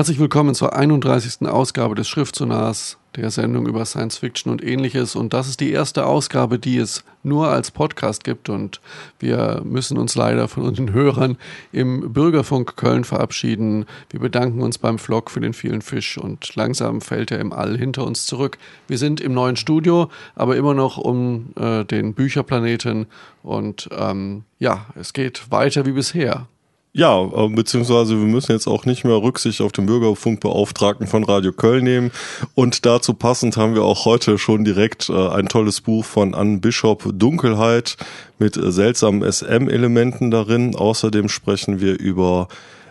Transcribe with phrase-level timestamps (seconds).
[0.00, 1.46] Herzlich willkommen zur 31.
[1.46, 5.14] Ausgabe des Schriftsonars, der Sendung über Science Fiction und ähnliches.
[5.14, 8.48] Und das ist die erste Ausgabe, die es nur als Podcast gibt.
[8.48, 8.80] Und
[9.18, 11.36] wir müssen uns leider von unseren Hörern
[11.70, 13.84] im Bürgerfunk Köln verabschieden.
[14.08, 17.76] Wir bedanken uns beim Vlog für den vielen Fisch und langsam fällt er im All
[17.76, 18.56] hinter uns zurück.
[18.88, 23.04] Wir sind im neuen Studio, aber immer noch um äh, den Bücherplaneten.
[23.42, 26.46] Und ähm, ja, es geht weiter wie bisher.
[26.92, 31.52] Ja, äh, beziehungsweise wir müssen jetzt auch nicht mehr Rücksicht auf den Bürgerfunkbeauftragten von Radio
[31.52, 32.10] Köln nehmen.
[32.56, 36.58] Und dazu passend haben wir auch heute schon direkt äh, ein tolles Buch von Anne
[36.58, 37.96] Bishop Dunkelheit
[38.40, 40.74] mit äh, seltsamen SM-Elementen darin.
[40.74, 42.48] Außerdem sprechen wir über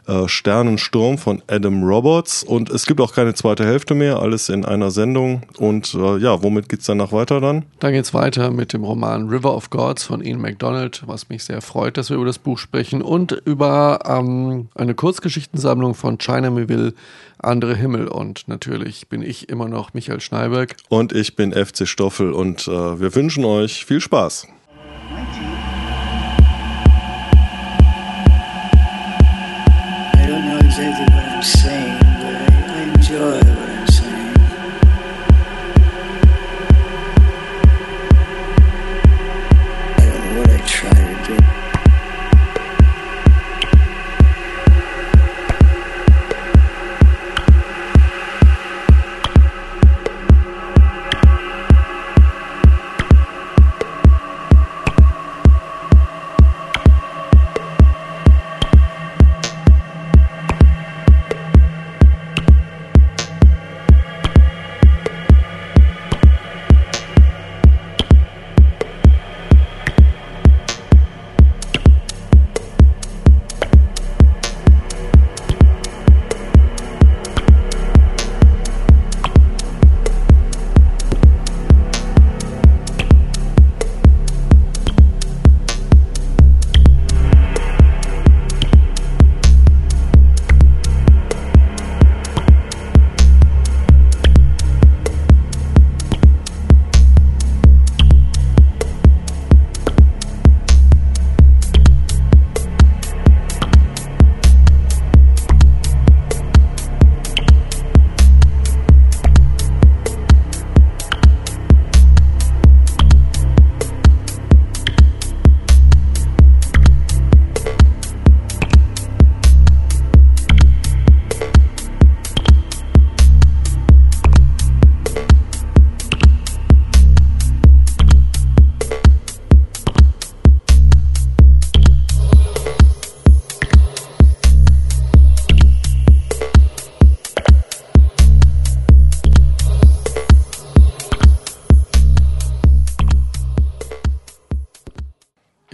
[0.09, 2.43] äh, Sternensturm von Adam Roberts.
[2.43, 5.43] Und es gibt auch keine zweite Hälfte mehr, alles in einer Sendung.
[5.57, 7.65] Und äh, ja, womit geht's danach weiter dann?
[7.79, 11.61] Dann geht's weiter mit dem Roman River of Gods von Ian MacDonald, was mich sehr
[11.61, 13.01] freut, dass wir über das Buch sprechen.
[13.01, 16.93] Und über ähm, eine Kurzgeschichtensammlung von China Meville,
[17.37, 18.07] Andere Himmel.
[18.07, 20.75] Und natürlich bin ich immer noch Michael Schneiberg.
[20.89, 24.47] Und ich bin FC Stoffel und äh, wir wünschen euch viel Spaß.
[30.87, 31.88] what I'm saying.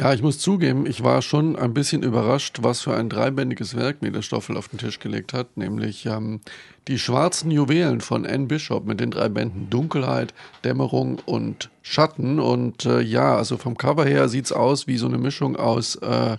[0.06, 4.04] Ja, ich muss zugeben, ich war schon ein bisschen überrascht, was für ein dreibändiges Werk
[4.04, 6.42] mir der Stoffel auf den Tisch gelegt hat, nämlich ähm,
[6.88, 12.40] die schwarzen Juwelen von Anne Bishop mit den drei Bänden Dunkelheit, Dämmerung und Schatten.
[12.40, 15.96] Und äh, ja, also vom Cover her sieht es aus wie so eine Mischung aus
[15.96, 16.38] äh,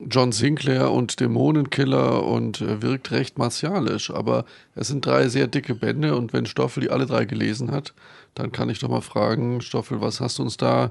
[0.00, 4.10] John Sinclair und Dämonenkiller und äh, wirkt recht martialisch.
[4.10, 7.94] Aber es sind drei sehr dicke Bände und wenn Stoffel die alle drei gelesen hat,
[8.34, 10.90] dann kann ich doch mal fragen, Stoffel, was hast du uns da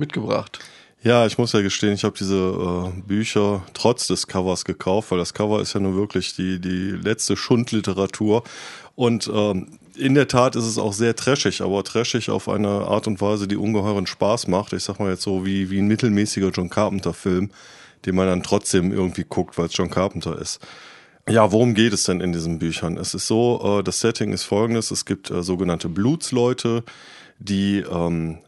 [0.00, 0.58] mitgebracht.
[1.02, 5.18] Ja, ich muss ja gestehen, ich habe diese äh, Bücher trotz des Covers gekauft, weil
[5.18, 8.42] das Cover ist ja nur wirklich die, die letzte Schundliteratur.
[8.96, 13.06] Und ähm, in der Tat ist es auch sehr trashig, aber trashig auf eine Art
[13.06, 14.74] und Weise, die ungeheuren Spaß macht.
[14.74, 17.50] Ich sag mal jetzt so wie, wie ein mittelmäßiger John Carpenter-Film,
[18.04, 20.60] den man dann trotzdem irgendwie guckt, weil es John Carpenter ist.
[21.30, 22.98] Ja, worum geht es denn in diesen Büchern?
[22.98, 26.82] Es ist so, äh, das Setting ist folgendes: Es gibt äh, sogenannte Blutsleute,
[27.38, 28.38] die ähm,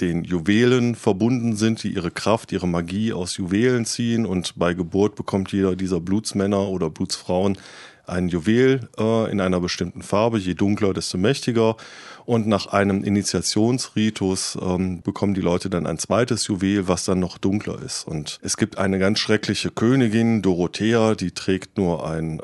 [0.00, 5.14] den Juwelen verbunden sind, die ihre Kraft, ihre Magie aus Juwelen ziehen und bei Geburt
[5.14, 7.58] bekommt jeder dieser Blutsmänner oder Blutsfrauen
[8.06, 11.76] ein Juwel äh, in einer bestimmten Farbe, je dunkler, desto mächtiger.
[12.24, 17.38] Und nach einem Initiationsritus ähm, bekommen die Leute dann ein zweites Juwel, was dann noch
[17.38, 18.06] dunkler ist.
[18.06, 22.42] Und es gibt eine ganz schreckliche Königin, Dorothea, die trägt nur ein äh,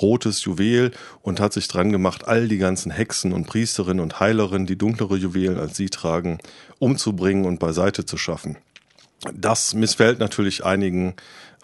[0.00, 4.66] rotes Juwel und hat sich dran gemacht, all die ganzen Hexen und Priesterinnen und Heilerinnen,
[4.66, 6.38] die dunklere Juwelen als sie tragen,
[6.78, 8.56] umzubringen und beiseite zu schaffen.
[9.34, 11.14] Das missfällt natürlich einigen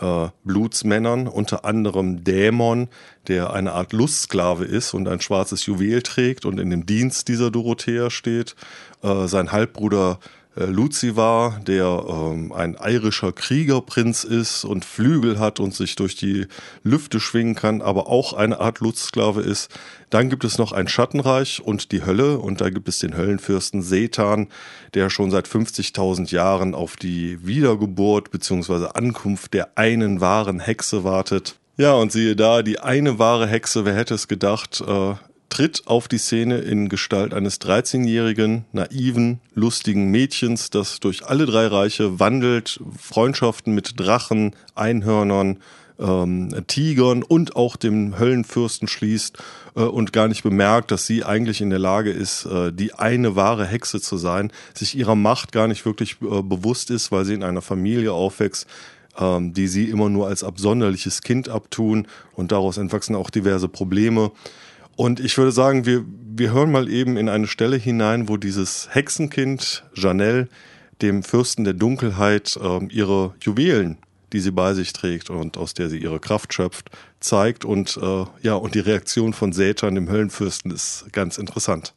[0.00, 2.88] äh, Blutsmännern, unter anderem Dämon,
[3.28, 7.50] der eine Art Lustsklave ist und ein schwarzes Juwel trägt und in dem Dienst dieser
[7.50, 8.56] Dorothea steht.
[9.02, 10.18] Äh, sein Halbbruder
[10.56, 16.46] äh, Lucivar, der ähm, ein irischer Kriegerprinz ist und Flügel hat und sich durch die
[16.82, 19.70] Lüfte schwingen kann, aber auch eine Art Lutssklave ist.
[20.10, 23.82] Dann gibt es noch ein Schattenreich und die Hölle und da gibt es den Höllenfürsten
[23.82, 24.48] Setan,
[24.92, 28.88] der schon seit 50.000 Jahren auf die Wiedergeburt bzw.
[28.94, 31.56] Ankunft der einen wahren Hexe wartet.
[31.78, 35.14] Ja, und siehe da, die eine wahre Hexe, wer hätte es gedacht, äh,
[35.52, 41.66] tritt auf die Szene in Gestalt eines 13-jährigen, naiven, lustigen Mädchens, das durch alle drei
[41.66, 45.58] Reiche wandelt, Freundschaften mit Drachen, Einhörnern,
[45.98, 49.36] ähm, Tigern und auch dem Höllenfürsten schließt
[49.76, 53.36] äh, und gar nicht bemerkt, dass sie eigentlich in der Lage ist, äh, die eine
[53.36, 57.34] wahre Hexe zu sein, sich ihrer Macht gar nicht wirklich äh, bewusst ist, weil sie
[57.34, 58.66] in einer Familie aufwächst,
[59.18, 64.32] ähm, die sie immer nur als absonderliches Kind abtun und daraus entwachsen auch diverse Probleme.
[64.96, 68.88] Und ich würde sagen, wir, wir hören mal eben in eine Stelle hinein, wo dieses
[68.92, 70.48] Hexenkind Janelle
[71.00, 73.98] dem Fürsten der Dunkelheit äh, ihre Juwelen,
[74.32, 76.90] die sie bei sich trägt und aus der sie ihre Kraft schöpft,
[77.20, 77.64] zeigt.
[77.64, 81.94] Und äh, ja, und die Reaktion von Satan, dem Höllenfürsten, ist ganz interessant.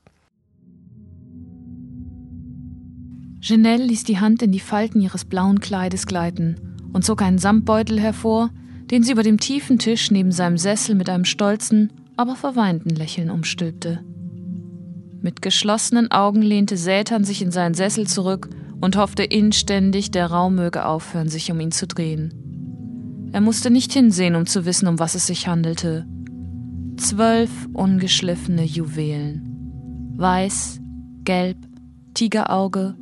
[3.42, 6.56] Janelle ließ die Hand in die Falten ihres blauen Kleides gleiten
[6.94, 8.50] und zog einen Samtbeutel hervor,
[8.90, 13.30] den sie über dem tiefen Tisch neben seinem Sessel mit einem stolzen, aber verweinten Lächeln
[13.30, 14.04] umstülpte.
[15.22, 20.56] Mit geschlossenen Augen lehnte Sätern sich in seinen Sessel zurück und hoffte inständig, der Raum
[20.56, 23.30] möge aufhören, sich um ihn zu drehen.
[23.32, 26.06] Er musste nicht hinsehen, um zu wissen, um was es sich handelte.
[26.98, 30.14] Zwölf ungeschliffene Juwelen.
[30.16, 30.80] Weiß,
[31.24, 31.58] Gelb,
[32.14, 32.96] Tigerauge,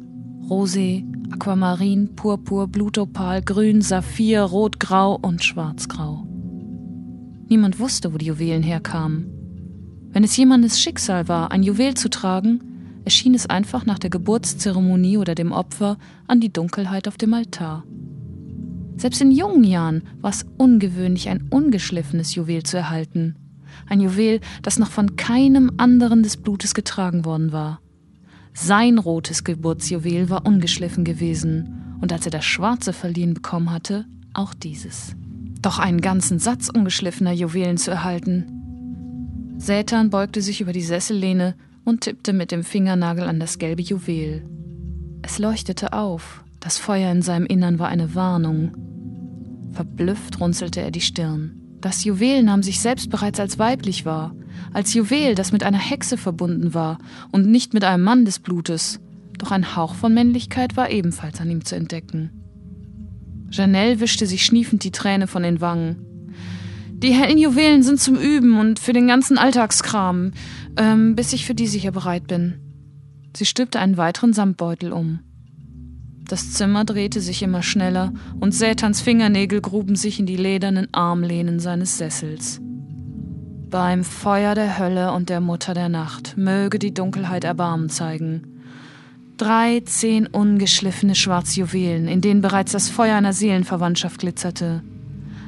[0.49, 6.22] Rosé, Aquamarin, Purpur, Blutopal, Grün, Saphir, Rotgrau und Schwarzgrau.
[7.53, 9.27] Niemand wusste, wo die Juwelen herkamen.
[10.11, 12.63] Wenn es jemandes Schicksal war, ein Juwel zu tragen,
[13.05, 17.83] erschien es einfach nach der Geburtszeremonie oder dem Opfer an die Dunkelheit auf dem Altar.
[18.97, 23.35] Selbst in jungen Jahren war es ungewöhnlich, ein ungeschliffenes Juwel zu erhalten.
[23.87, 27.81] Ein Juwel, das noch von keinem anderen des Blutes getragen worden war.
[28.55, 34.55] Sein rotes Geburtsjuwel war ungeschliffen gewesen, und als er das schwarze verliehen bekommen hatte, auch
[34.55, 35.15] dieses
[35.65, 38.45] doch einen ganzen Satz ungeschliffener Juwelen zu erhalten.
[39.57, 41.55] Sätern beugte sich über die Sessellehne
[41.85, 44.45] und tippte mit dem Fingernagel an das gelbe Juwel.
[45.21, 48.71] Es leuchtete auf, das Feuer in seinem Innern war eine Warnung.
[49.71, 51.59] Verblüfft runzelte er die Stirn.
[51.81, 54.35] Das Juwel nahm sich selbst bereits als weiblich wahr,
[54.71, 56.97] als Juwel, das mit einer Hexe verbunden war
[57.31, 58.99] und nicht mit einem Mann des Blutes,
[59.37, 62.42] doch ein Hauch von Männlichkeit war ebenfalls an ihm zu entdecken.
[63.53, 66.31] Janelle wischte sich schniefend die Träne von den Wangen.
[66.89, 70.31] Die hellen Juwelen sind zum Üben und für den ganzen Alltagskram,
[70.77, 72.55] ähm, bis ich für die sicher bereit bin.
[73.35, 75.19] Sie stülpte einen weiteren Samtbeutel um.
[76.27, 81.59] Das Zimmer drehte sich immer schneller und Sätans Fingernägel gruben sich in die ledernen Armlehnen
[81.59, 82.59] seines Sessels.
[83.69, 88.52] Beim Feuer der Hölle und der Mutter der Nacht möge die Dunkelheit Erbarmen zeigen.
[89.43, 94.83] Dreizehn ungeschliffene Schwarzjuwelen, in denen bereits das Feuer einer Seelenverwandtschaft glitzerte.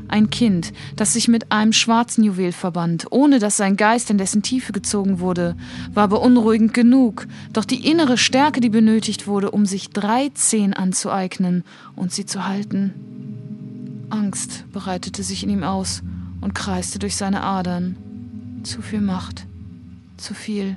[0.09, 4.42] Ein Kind, das sich mit einem schwarzen Juwel verband, ohne dass sein Geist in dessen
[4.42, 5.55] Tiefe gezogen wurde,
[5.93, 11.63] war beunruhigend genug, doch die innere Stärke, die benötigt wurde, um sich dreizehn anzueignen
[11.96, 12.93] und sie zu halten.
[14.10, 16.03] Angst breitete sich in ihm aus
[16.41, 17.96] und kreiste durch seine Adern.
[18.63, 19.46] Zu viel Macht,
[20.17, 20.75] zu viel.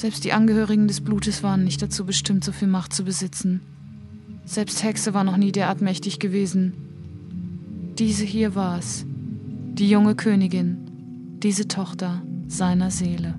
[0.00, 3.60] Selbst die Angehörigen des Blutes waren nicht dazu bestimmt, so viel Macht zu besitzen.
[4.46, 6.72] Selbst Hexe war noch nie derart mächtig gewesen.
[7.98, 13.34] Diese hier war es, die junge Königin, diese Tochter seiner Seele.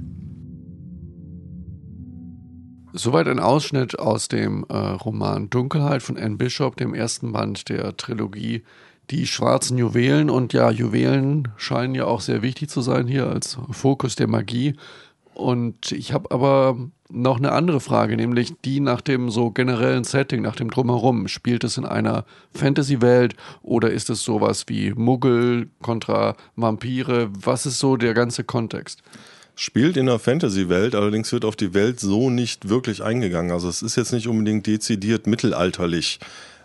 [2.93, 7.97] Soweit ein Ausschnitt aus dem äh, Roman Dunkelheit von Anne Bishop, dem ersten Band der
[7.97, 8.61] Trilogie
[9.09, 10.29] Die schwarzen Juwelen.
[10.29, 14.75] Und ja, Juwelen scheinen ja auch sehr wichtig zu sein hier als Fokus der Magie.
[15.33, 16.77] Und ich habe aber
[17.09, 21.27] noch eine andere Frage, nämlich die nach dem so generellen Setting, nach dem Drumherum.
[21.27, 27.29] Spielt es in einer Fantasy-Welt oder ist es sowas wie Muggel kontra Vampire?
[27.33, 29.01] Was ist so der ganze Kontext?
[29.55, 33.51] Spielt in einer Fantasy-Welt, allerdings wird auf die Welt so nicht wirklich eingegangen.
[33.51, 36.19] Also es ist jetzt nicht unbedingt dezidiert mittelalterlich.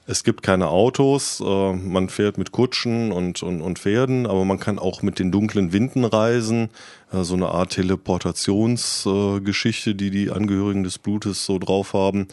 [0.09, 4.61] Es gibt keine Autos, äh, man fährt mit Kutschen und, und, und Pferden, aber man
[4.61, 6.71] kann auch mit den dunklen Winden reisen.
[7.13, 12.29] Äh, so eine Art Teleportationsgeschichte, äh, die die Angehörigen des Blutes so drauf haben.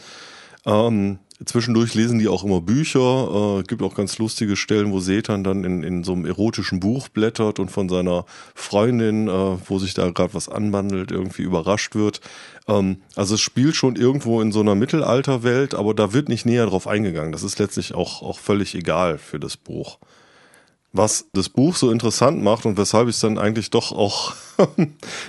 [0.66, 3.58] Ähm, Zwischendurch lesen die auch immer Bücher.
[3.58, 7.08] Äh, gibt auch ganz lustige Stellen, wo Setan dann in, in so einem erotischen Buch
[7.08, 8.24] blättert und von seiner
[8.54, 12.20] Freundin, äh, wo sich da gerade was anwandelt, irgendwie überrascht wird.
[12.68, 16.66] Ähm, also es spielt schon irgendwo in so einer Mittelalterwelt, aber da wird nicht näher
[16.66, 17.32] drauf eingegangen.
[17.32, 19.98] Das ist letztlich auch, auch völlig egal für das Buch.
[20.92, 24.34] Was das Buch so interessant macht und weshalb ich es dann eigentlich doch auch,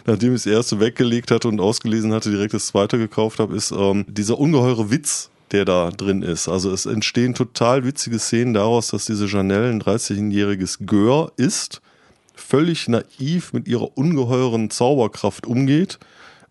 [0.05, 3.71] nachdem ich das erste weggelegt hatte und ausgelesen hatte, direkt das zweite gekauft habe, ist
[3.71, 6.49] ähm, dieser ungeheure Witz, der da drin ist.
[6.49, 11.81] Also es entstehen total witzige Szenen daraus, dass diese Janelle ein 13-jähriges Gör ist,
[12.33, 15.97] völlig naiv mit ihrer ungeheuren Zauberkraft umgeht.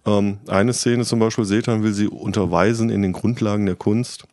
[0.06, 4.24] Ähm, eine Szene zum Beispiel, Setan will sie unterweisen in den Grundlagen der Kunst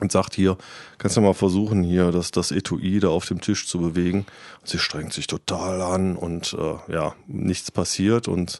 [0.00, 0.56] und sagt hier,
[0.98, 4.26] kannst du mal versuchen, hier das, das Etui da auf dem Tisch zu bewegen.
[4.60, 8.58] Und sie strengt sich total an und äh, ja, nichts passiert und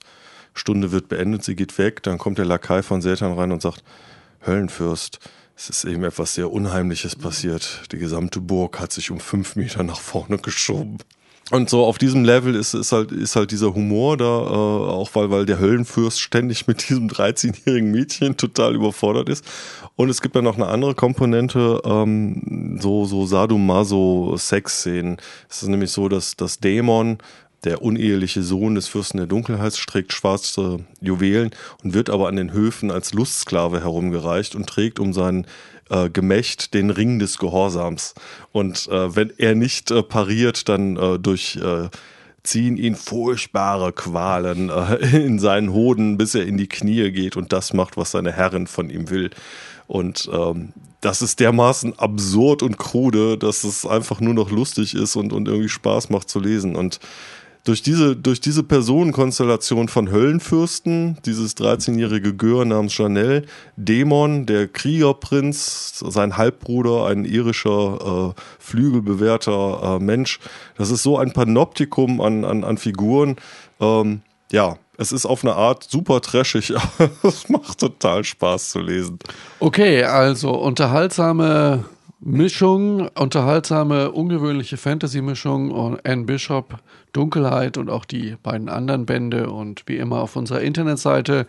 [0.54, 3.82] Stunde wird beendet, sie geht weg, dann kommt der Lakai von Satan rein und sagt,
[4.46, 5.18] Höllenfürst,
[5.60, 7.82] es ist eben etwas sehr Unheimliches passiert.
[7.92, 10.96] Die gesamte Burg hat sich um fünf Meter nach vorne geschoben.
[11.50, 15.10] Und so auf diesem Level ist, ist, halt, ist halt dieser Humor da, äh, auch
[15.12, 19.44] weil, weil der Höllenfürst ständig mit diesem 13-jährigen Mädchen total überfordert ist.
[19.96, 25.18] Und es gibt dann noch eine andere Komponente, ähm, so, so Sadomaso-Sex-Szenen.
[25.50, 27.18] Es ist nämlich so, dass das Dämon,
[27.64, 31.50] der uneheliche Sohn des Fürsten der Dunkelheit, trägt schwarze Juwelen
[31.82, 35.46] und wird aber an den Höfen als Lustsklave herumgereicht und trägt um seinen
[35.90, 38.14] äh, Gemächt den Ring des Gehorsams.
[38.52, 41.88] Und äh, wenn er nicht äh, pariert, dann äh, durch äh,
[42.42, 47.52] ziehen ihn furchtbare Qualen äh, in seinen Hoden, bis er in die Knie geht und
[47.52, 49.30] das macht, was seine Herrin von ihm will.
[49.86, 55.16] Und ähm, das ist dermaßen absurd und krude, dass es einfach nur noch lustig ist
[55.16, 56.76] und, und irgendwie Spaß macht zu lesen.
[56.76, 57.00] Und
[57.64, 63.44] durch diese, durch diese Personenkonstellation von Höllenfürsten, dieses 13-jährige Gör namens Janelle,
[63.76, 70.40] Dämon, der Kriegerprinz, sein Halbbruder, ein irischer äh, flügelbewehrter äh, Mensch,
[70.76, 73.36] das ist so ein Panoptikum an, an, an Figuren.
[73.80, 78.80] Ähm, ja, es ist auf eine Art super trashig, aber es macht total Spaß zu
[78.80, 79.18] lesen.
[79.58, 81.84] Okay, also unterhaltsame
[82.22, 86.78] Mischung, unterhaltsame, ungewöhnliche Fantasy-Mischung und Anne Bishop,
[87.12, 89.50] Dunkelheit und auch die beiden anderen Bände.
[89.50, 91.46] Und wie immer auf unserer Internetseite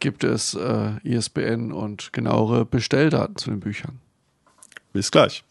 [0.00, 4.00] gibt es äh, ISBN und genauere Bestelldaten zu den Büchern.
[4.94, 5.44] Bis gleich.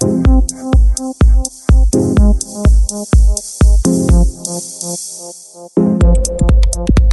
[0.00, 0.28] Thank
[6.98, 7.07] you.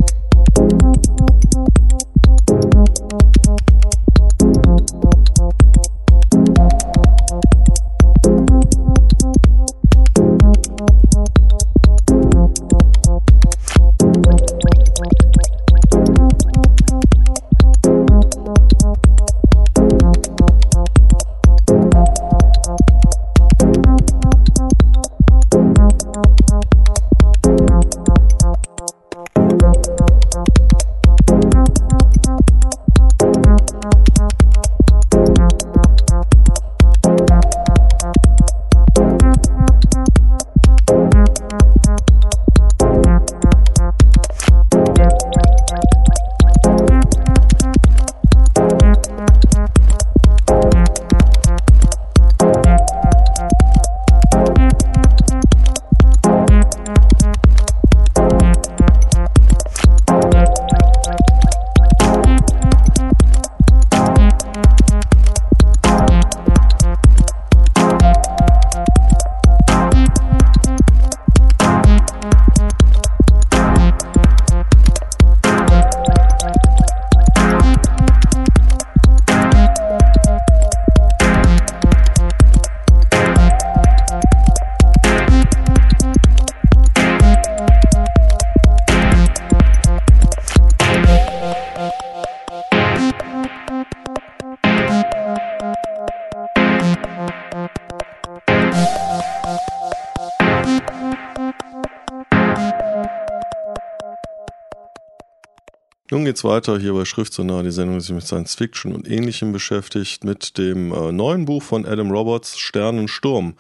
[106.16, 109.52] Nun geht's weiter hier bei Schriftsonar, die Sendung, die sich mit Science Fiction und Ähnlichem
[109.52, 113.56] beschäftigt, mit dem äh, neuen Buch von Adam Roberts, Sternensturm.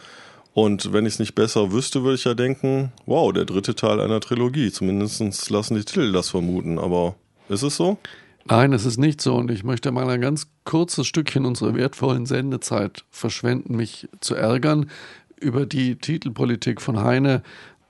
[0.53, 3.99] Und wenn ich es nicht besser wüsste, würde ich ja denken, wow, der dritte Teil
[3.99, 4.71] einer Trilogie.
[4.71, 6.79] Zumindest lassen die Titel das vermuten.
[6.79, 7.15] Aber
[7.49, 7.97] ist es so?
[8.45, 9.35] Nein, es ist nicht so.
[9.35, 14.89] Und ich möchte mal ein ganz kurzes Stückchen unserer wertvollen Sendezeit verschwenden, mich zu ärgern
[15.41, 17.43] über die Titelpolitik von Heine,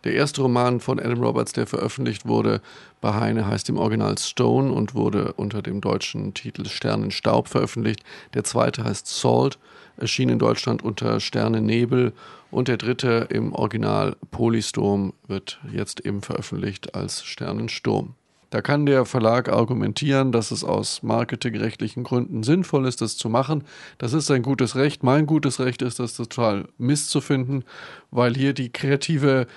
[0.05, 2.61] Der erste Roman von Adam Roberts, der veröffentlicht wurde
[3.01, 8.01] bei Heine, heißt im Original Stone und wurde unter dem deutschen Titel Sternenstaub veröffentlicht.
[8.35, 9.57] Der zweite heißt Salt,
[9.97, 12.13] erschien in Deutschland unter Sternennebel
[12.51, 18.13] und der dritte im Original Polystorm wird jetzt eben veröffentlicht als Sternensturm.
[18.51, 23.63] Da kann der Verlag argumentieren, dass es aus marketingrechtlichen Gründen sinnvoll ist, das zu machen.
[23.97, 25.03] Das ist sein gutes Recht.
[25.03, 27.65] Mein gutes Recht ist, das total misszufinden,
[28.11, 29.47] weil hier die kreative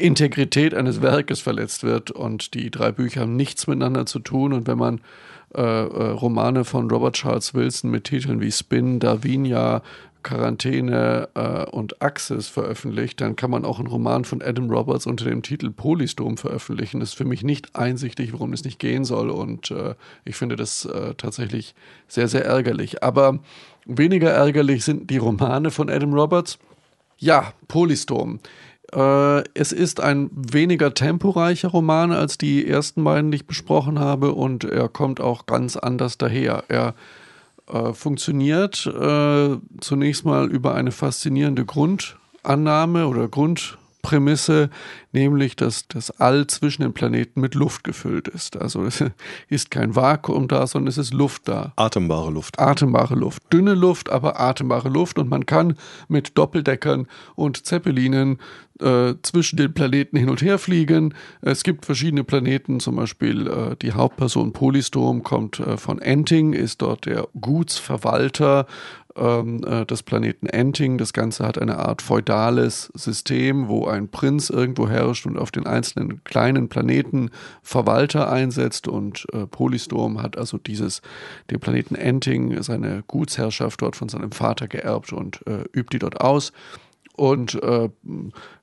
[0.00, 4.52] Integrität eines Werkes verletzt wird und die drei Bücher haben nichts miteinander zu tun.
[4.52, 5.00] Und wenn man
[5.54, 9.82] äh, äh, Romane von Robert Charles Wilson mit Titeln wie Spin, Davinia,
[10.22, 15.24] Quarantäne äh, und Axis veröffentlicht, dann kann man auch einen Roman von Adam Roberts unter
[15.24, 17.00] dem Titel Polystorm veröffentlichen.
[17.00, 20.56] Das ist für mich nicht einsichtig, warum es nicht gehen soll und äh, ich finde
[20.56, 21.74] das äh, tatsächlich
[22.06, 23.02] sehr, sehr ärgerlich.
[23.02, 23.40] Aber
[23.86, 26.58] weniger ärgerlich sind die Romane von Adam Roberts.
[27.18, 28.40] Ja, Polystorm.
[28.92, 34.32] Äh, es ist ein weniger temporeicher Roman als die ersten beiden, die ich besprochen habe
[34.32, 36.64] und er kommt auch ganz anders daher.
[36.68, 36.94] Er
[37.72, 43.28] äh, funktioniert äh, zunächst mal über eine faszinierende Grundannahme oder
[44.00, 44.70] Grundprämisse,
[45.12, 48.56] nämlich dass das All zwischen den Planeten mit Luft gefüllt ist.
[48.56, 49.04] Also es
[49.48, 51.72] ist kein Vakuum da, sondern es ist Luft da.
[51.76, 52.58] Atembare Luft.
[52.58, 53.42] Atembare Luft.
[53.52, 55.18] Dünne Luft, aber atembare Luft.
[55.18, 55.76] Und man kann
[56.08, 58.38] mit Doppeldeckern und Zeppelinen
[58.80, 61.14] äh, zwischen den Planeten hin und her fliegen.
[61.42, 66.82] Es gibt verschiedene Planeten, zum Beispiel äh, die Hauptperson Polystorm kommt äh, von Enting, ist
[66.82, 68.66] dort der Gutsverwalter
[69.16, 70.98] ähm, äh, des Planeten Enting.
[70.98, 75.66] Das Ganze hat eine Art feudales System, wo ein Prinz irgendwo herrscht und auf den
[75.66, 77.30] einzelnen kleinen Planeten
[77.62, 81.02] Verwalter einsetzt und äh, Polystorm hat also dieses,
[81.50, 86.20] den Planeten Enting, seine Gutsherrschaft dort von seinem Vater geerbt und äh, übt die dort
[86.20, 86.52] aus
[87.20, 87.90] und äh,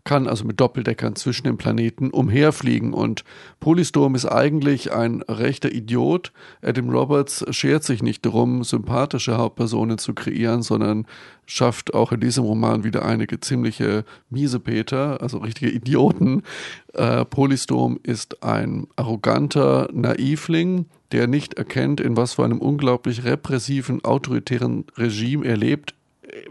[0.04, 2.92] kann also mit Doppeldeckern zwischen den Planeten umherfliegen.
[2.92, 3.24] Und
[3.60, 6.32] Polystorm ist eigentlich ein rechter Idiot.
[6.64, 11.06] Adam Roberts schert sich nicht darum, sympathische Hauptpersonen zu kreieren, sondern
[11.46, 16.42] schafft auch in diesem Roman wieder einige ziemliche Miesepeter, also richtige Idioten.
[16.94, 24.04] Äh, Polystorm ist ein arroganter Naivling, der nicht erkennt, in was für einem unglaublich repressiven,
[24.04, 25.94] autoritären Regime er lebt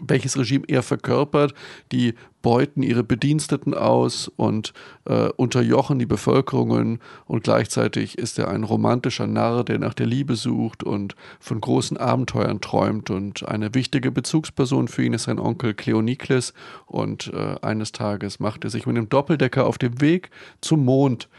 [0.00, 1.54] welches Regime er verkörpert.
[1.92, 4.72] Die beuten ihre Bediensteten aus und
[5.04, 10.36] äh, unterjochen die Bevölkerungen und gleichzeitig ist er ein romantischer Narr, der nach der Liebe
[10.36, 15.74] sucht und von großen Abenteuern träumt und eine wichtige Bezugsperson für ihn ist sein Onkel
[15.74, 16.54] Cleonikles
[16.86, 21.28] und äh, eines Tages macht er sich mit einem Doppeldecker auf dem Weg zum Mond.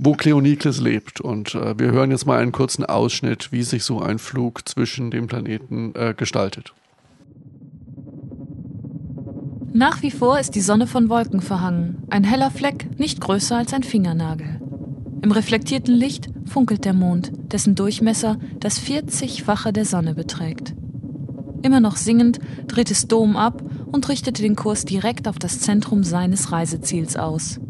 [0.00, 1.20] wo Cleonikles lebt.
[1.20, 5.10] Und äh, wir hören jetzt mal einen kurzen Ausschnitt, wie sich so ein Flug zwischen
[5.10, 6.72] den Planeten äh, gestaltet.
[9.78, 13.72] Nach wie vor ist die Sonne von Wolken verhangen, ein heller Fleck, nicht größer als
[13.72, 14.60] ein Fingernagel.
[15.22, 20.74] Im reflektierten Licht funkelt der Mond, dessen Durchmesser das 40-fache der Sonne beträgt.
[21.62, 23.62] Immer noch singend dreht es Dom ab
[23.92, 27.60] und richtete den Kurs direkt auf das Zentrum seines Reiseziels aus.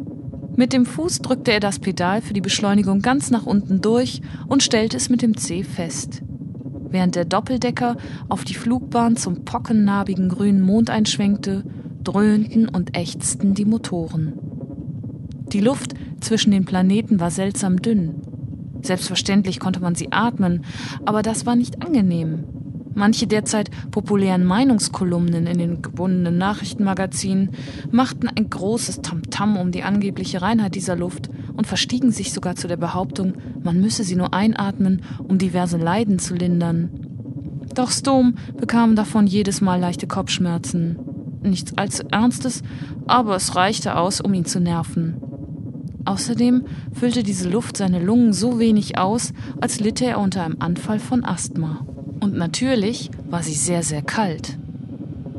[0.56, 4.62] Mit dem Fuß drückte er das Pedal für die Beschleunigung ganz nach unten durch und
[4.62, 6.22] stellte es mit dem C fest.
[6.88, 7.98] Während der Doppeldecker
[8.30, 11.64] auf die Flugbahn zum pockennarbigen grünen Mond einschwenkte,
[12.08, 14.32] dröhnten und ächzten die Motoren.
[15.52, 18.22] Die Luft zwischen den Planeten war seltsam dünn.
[18.80, 20.64] Selbstverständlich konnte man sie atmen,
[21.04, 22.44] aber das war nicht angenehm.
[22.94, 27.50] Manche derzeit populären Meinungskolumnen in den gebundenen Nachrichtenmagazinen
[27.90, 32.56] machten ein großes Tamtam -Tam um die angebliche Reinheit dieser Luft und verstiegen sich sogar
[32.56, 36.88] zu der Behauptung, man müsse sie nur einatmen, um diverse Leiden zu lindern.
[37.74, 41.07] Doch Stom bekam davon jedes Mal leichte Kopfschmerzen.
[41.42, 42.62] Nichts allzu Ernstes,
[43.06, 45.16] aber es reichte aus, um ihn zu nerven.
[46.04, 50.98] Außerdem füllte diese Luft seine Lungen so wenig aus, als litte er unter einem Anfall
[50.98, 51.84] von Asthma.
[52.20, 54.58] Und natürlich war sie sehr, sehr kalt.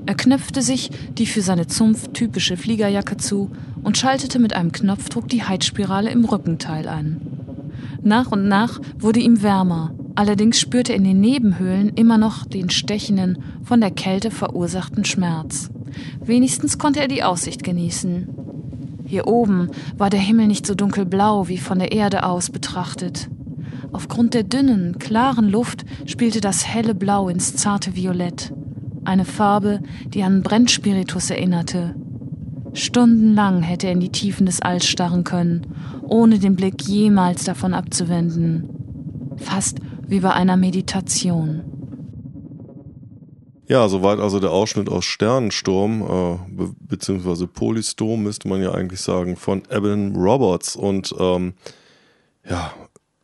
[0.05, 3.51] Er knöpfte sich die für seine Zunft typische Fliegerjacke zu
[3.83, 7.21] und schaltete mit einem Knopfdruck die Heizspirale im Rückenteil an.
[8.01, 12.69] Nach und nach wurde ihm wärmer, allerdings spürte er in den Nebenhöhlen immer noch den
[12.69, 15.69] stechenden, von der Kälte verursachten Schmerz.
[16.23, 18.29] Wenigstens konnte er die Aussicht genießen.
[19.05, 23.29] Hier oben war der Himmel nicht so dunkelblau wie von der Erde aus betrachtet.
[23.91, 28.53] Aufgrund der dünnen, klaren Luft spielte das helle Blau ins zarte Violett,
[29.03, 29.81] eine Farbe,
[30.13, 31.95] die an Brennspiritus erinnerte.
[32.73, 35.73] Stundenlang hätte er in die Tiefen des Alls starren können,
[36.03, 38.69] ohne den Blick jemals davon abzuwenden.
[39.37, 41.61] Fast wie bei einer Meditation.
[43.69, 48.99] Ja, soweit also der Ausschnitt aus Sternensturm, äh, be beziehungsweise Polystorm müsste man ja eigentlich
[48.99, 50.75] sagen, von Eben Roberts.
[50.75, 51.53] Und ähm,
[52.49, 52.73] ja,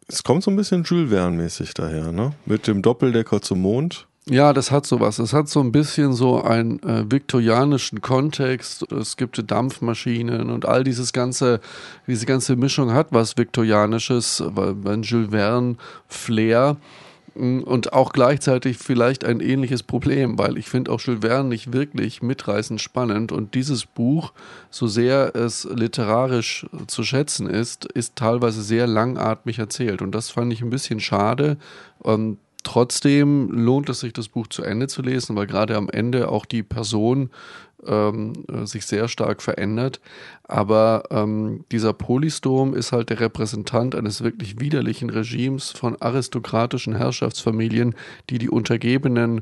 [0.07, 2.33] es kommt so ein bisschen Jules Verne-mäßig daher, ne?
[2.45, 4.05] Mit dem Doppeldecker zum Mond.
[4.29, 5.17] Ja, das hat sowas.
[5.17, 8.91] Es hat so ein bisschen so einen äh, viktorianischen Kontext.
[8.91, 11.59] Es gibt Dampfmaschinen und all dieses ganze,
[12.05, 15.77] diese ganze Mischung hat was Viktorianisches, weil Jules Verne
[16.07, 16.77] Flair
[17.35, 22.21] und auch gleichzeitig vielleicht ein ähnliches Problem, weil ich finde auch Jules Verne nicht wirklich
[22.21, 24.31] mitreißend spannend und dieses Buch,
[24.69, 30.53] so sehr es literarisch zu schätzen ist, ist teilweise sehr langatmig erzählt und das fand
[30.53, 31.57] ich ein bisschen schade.
[31.99, 36.29] Und trotzdem lohnt es sich, das Buch zu Ende zu lesen, weil gerade am Ende
[36.29, 37.29] auch die Person
[37.87, 39.99] ähm, äh, sich sehr stark verändert.
[40.43, 47.95] Aber ähm, dieser Polystorm ist halt der Repräsentant eines wirklich widerlichen Regimes von aristokratischen Herrschaftsfamilien,
[48.29, 49.41] die die Untergebenen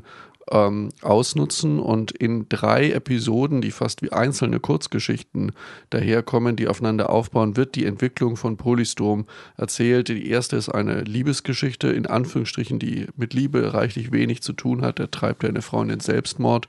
[0.50, 5.52] ähm, ausnutzen und in drei Episoden, die fast wie einzelne Kurzgeschichten
[5.90, 9.26] daherkommen, die aufeinander aufbauen, wird die Entwicklung von Polystorm
[9.56, 10.08] erzählt.
[10.08, 14.98] Die erste ist eine Liebesgeschichte, in Anführungsstrichen, die mit Liebe reichlich wenig zu tun hat.
[14.98, 16.68] Da treibt er eine Frau in den Selbstmord.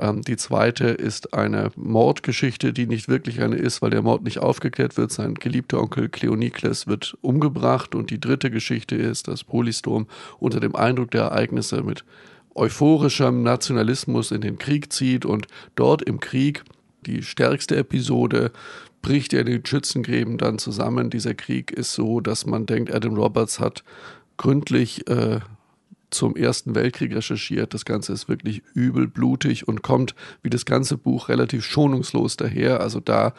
[0.00, 4.38] Ähm, die zweite ist eine Mordgeschichte, die nicht wirklich eine ist, weil der Mord nicht
[4.38, 5.12] aufgeklärt wird.
[5.12, 7.94] Sein geliebter Onkel Cleonikles wird umgebracht.
[7.94, 10.06] Und die dritte Geschichte ist, dass Polystorm
[10.38, 12.04] unter dem Eindruck der Ereignisse mit
[12.54, 16.64] euphorischem Nationalismus in den Krieg zieht und dort im Krieg
[17.06, 18.50] die stärkste Episode
[19.02, 21.10] bricht er in den Schützengräben dann zusammen.
[21.10, 23.84] Dieser Krieg ist so, dass man denkt, Adam Roberts hat
[24.36, 25.40] gründlich äh,
[26.10, 27.74] zum Ersten Weltkrieg recherchiert.
[27.74, 32.80] Das Ganze ist wirklich übel blutig und kommt wie das ganze Buch relativ schonungslos daher.
[32.80, 33.34] Also da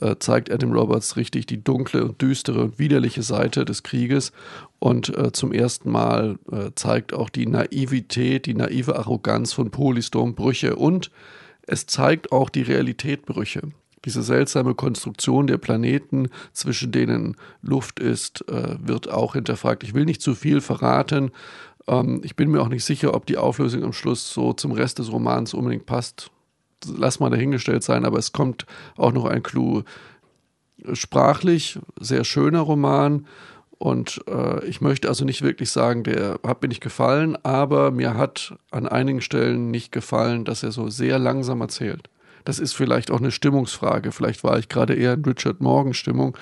[0.00, 4.32] äh, zeigt Adam Roberts richtig die dunkle und düstere und widerliche Seite des Krieges
[4.78, 10.34] und äh, zum ersten Mal äh, zeigt auch die Naivität, die naive Arroganz von Polystorm
[10.34, 11.10] Brüche und
[11.66, 13.62] es zeigt auch die Realität Brüche.
[14.04, 19.82] Diese seltsame Konstruktion der Planeten, zwischen denen Luft ist, äh, wird auch hinterfragt.
[19.82, 21.30] Ich will nicht zu viel verraten,
[21.88, 24.98] ähm, ich bin mir auch nicht sicher, ob die Auflösung am Schluss so zum Rest
[24.98, 26.30] des Romans unbedingt passt.
[26.86, 28.66] Lass mal dahingestellt sein, aber es kommt
[28.96, 29.82] auch noch ein Clou.
[30.92, 33.26] Sprachlich sehr schöner Roman
[33.78, 38.14] und äh, ich möchte also nicht wirklich sagen, der hat mir nicht gefallen, aber mir
[38.14, 42.08] hat an einigen Stellen nicht gefallen, dass er so sehr langsam erzählt.
[42.44, 44.12] Das ist vielleicht auch eine Stimmungsfrage.
[44.12, 46.36] Vielleicht war ich gerade eher in Richard Morgan Stimmung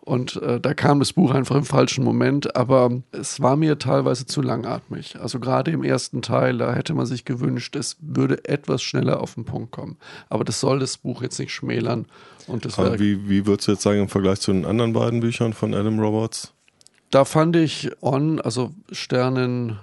[0.00, 2.54] und äh, da kam das Buch einfach im falschen Moment.
[2.54, 5.18] Aber es war mir teilweise zu langatmig.
[5.20, 9.34] Also gerade im ersten Teil, da hätte man sich gewünscht, es würde etwas schneller auf
[9.34, 9.96] den Punkt kommen.
[10.28, 12.06] Aber das soll das Buch jetzt nicht schmälern.
[12.46, 15.52] Und das wie, wie würdest du jetzt sagen im Vergleich zu den anderen beiden Büchern
[15.52, 16.52] von Adam Roberts?
[17.10, 19.78] Da fand ich On, also Sternennebel,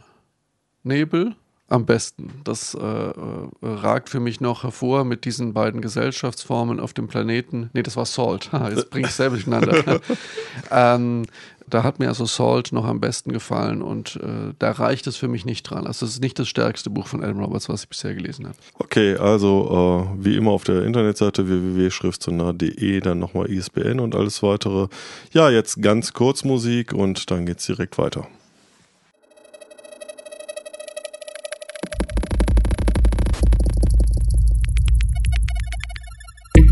[1.74, 2.32] am besten.
[2.44, 3.14] Das äh, äh,
[3.62, 7.72] ragt für mich noch hervor mit diesen beiden Gesellschaftsformen auf dem Planeten.
[7.74, 8.52] Nee, das war Salt.
[8.70, 10.00] Jetzt bringe ich selber durcheinander.
[10.72, 11.26] ähm,
[11.68, 15.28] da hat mir also Salt noch am besten gefallen und äh, da reicht es für
[15.28, 15.88] mich nicht dran.
[15.88, 18.58] Also es ist nicht das stärkste Buch von Adam Roberts, was ich bisher gelesen habe.
[18.78, 24.90] Okay, also äh, wie immer auf der Internetseite www.schriftsonar.de, dann nochmal ISBN und alles weitere.
[25.32, 28.28] Ja, jetzt ganz kurz Musik und dann geht es direkt weiter.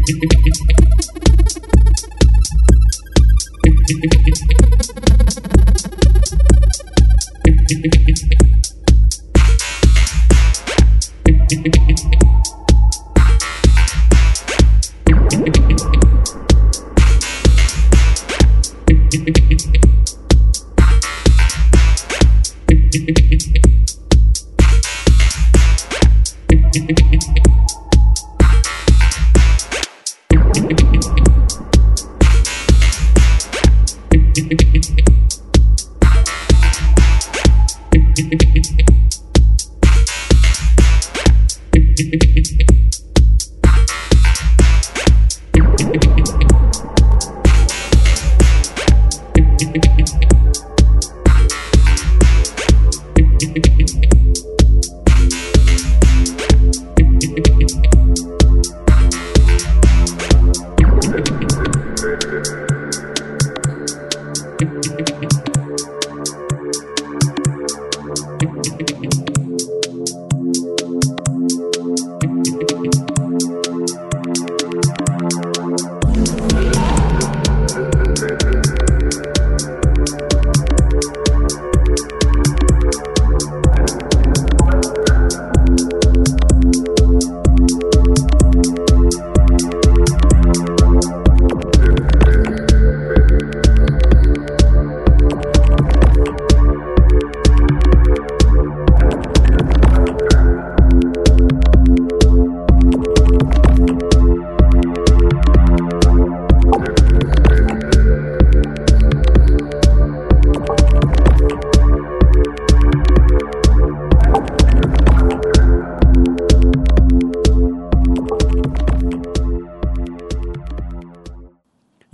[0.04, 0.24] Thank
[8.32, 8.41] you.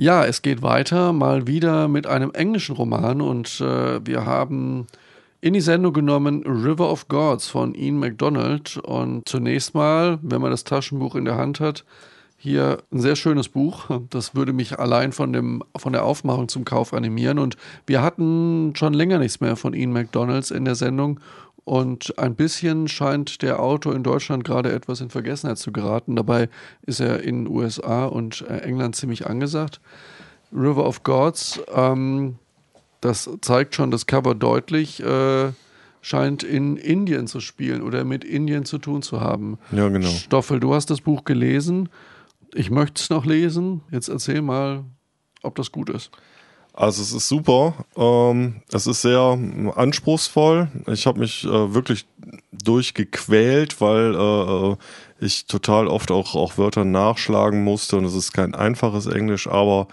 [0.07, 4.87] Ja, es geht weiter, mal wieder mit einem englischen Roman und äh, wir haben
[5.41, 8.77] in die Sendung genommen River of Gods von Ian MacDonald.
[8.77, 11.83] Und zunächst mal, wenn man das Taschenbuch in der Hand hat,
[12.37, 13.89] hier ein sehr schönes Buch.
[14.09, 17.37] Das würde mich allein von, dem, von der Aufmachung zum Kauf animieren.
[17.37, 21.19] Und wir hatten schon länger nichts mehr von Ian McDonalds in der Sendung.
[21.67, 26.15] Und ein bisschen scheint der Autor in Deutschland gerade etwas in Vergessenheit zu geraten.
[26.15, 26.47] Dabei
[26.83, 29.81] ist er in den USA und äh, England ziemlich angesagt.
[30.53, 32.35] River of Gods, ähm,
[33.01, 35.49] das zeigt schon das Cover deutlich, äh,
[35.99, 39.57] scheint in Indien zu spielen oder mit Indien zu tun zu haben.
[39.73, 40.07] Ja, genau.
[40.07, 41.89] Stoffel, du hast das Buch gelesen.
[42.53, 43.81] Ich möchte es noch lesen.
[43.91, 44.85] Jetzt erzähl mal,
[45.43, 46.11] ob das gut ist.
[46.77, 47.73] Also es ist super.
[47.95, 49.35] Ähm, es ist sehr
[49.75, 50.67] anspruchsvoll.
[50.85, 52.05] Ich habe mich äh, wirklich
[52.51, 54.75] durchgequält, weil äh, äh,
[55.19, 59.87] ich total oft auch, auch Wörter nachschlagen musste und es ist kein einfaches Englisch, aber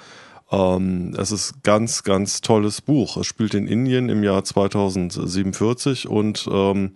[0.53, 3.17] ähm, es ist ganz, ganz tolles Buch.
[3.17, 6.93] Es spielt in Indien im Jahr 2047 und ähm,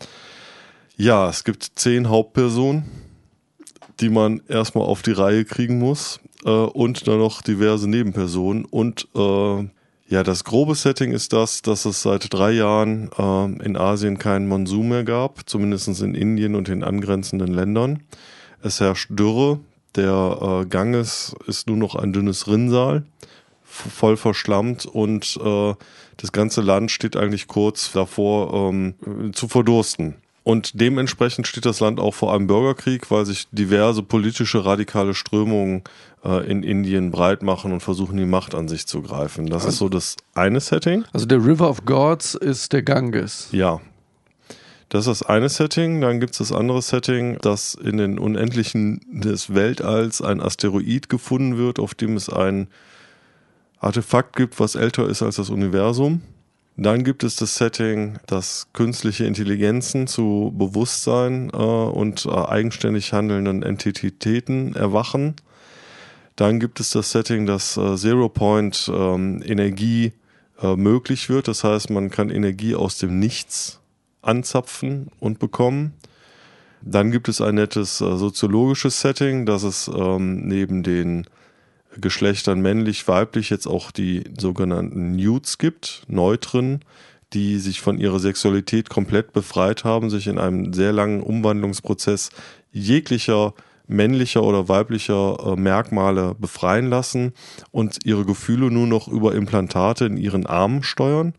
[0.98, 2.84] ja, es gibt zehn Hauptpersonen,
[4.00, 9.08] die man erstmal auf die Reihe kriegen muss äh, und dann noch diverse Nebenpersonen und
[9.14, 9.64] äh,
[10.08, 14.48] ja, das grobe Setting ist das, dass es seit drei Jahren äh, in Asien keinen
[14.48, 18.02] Monsun mehr gab, zumindest in Indien und den angrenzenden Ländern.
[18.62, 19.60] Es herrscht Dürre,
[19.96, 23.04] der äh, Ganges ist nur noch ein dünnes Rinnsal,
[23.64, 25.74] voll verschlammt und äh,
[26.16, 28.94] das ganze Land steht eigentlich kurz davor ähm,
[29.34, 30.14] zu verdursten.
[30.48, 35.82] Und dementsprechend steht das Land auch vor einem Bürgerkrieg, weil sich diverse politische radikale Strömungen
[36.24, 39.48] äh, in Indien breit machen und versuchen, die Macht an sich zu greifen.
[39.48, 41.04] Das ist so das eine Setting.
[41.12, 43.48] Also der River of Gods ist der Ganges.
[43.52, 43.82] Ja.
[44.88, 46.00] Das ist das eine Setting.
[46.00, 51.58] Dann gibt es das andere Setting, dass in den Unendlichen des Weltalls ein Asteroid gefunden
[51.58, 52.68] wird, auf dem es ein
[53.80, 56.22] Artefakt gibt, was älter ist als das Universum.
[56.80, 63.64] Dann gibt es das Setting, dass künstliche Intelligenzen zu Bewusstsein äh, und äh, eigenständig handelnden
[63.64, 65.34] Entitäten erwachen.
[66.36, 70.12] Dann gibt es das Setting, dass äh, Zero Point ähm, Energie
[70.62, 71.48] äh, möglich wird.
[71.48, 73.80] Das heißt, man kann Energie aus dem Nichts
[74.22, 75.94] anzapfen und bekommen.
[76.80, 81.26] Dann gibt es ein nettes äh, soziologisches Setting, dass es ähm, neben den
[82.00, 86.84] Geschlechtern männlich, weiblich jetzt auch die sogenannten Nudes gibt, Neutren,
[87.32, 92.30] die sich von ihrer Sexualität komplett befreit haben, sich in einem sehr langen Umwandlungsprozess
[92.72, 93.54] jeglicher
[93.90, 97.32] männlicher oder weiblicher äh, Merkmale befreien lassen
[97.70, 101.32] und ihre Gefühle nur noch über Implantate in ihren Armen steuern.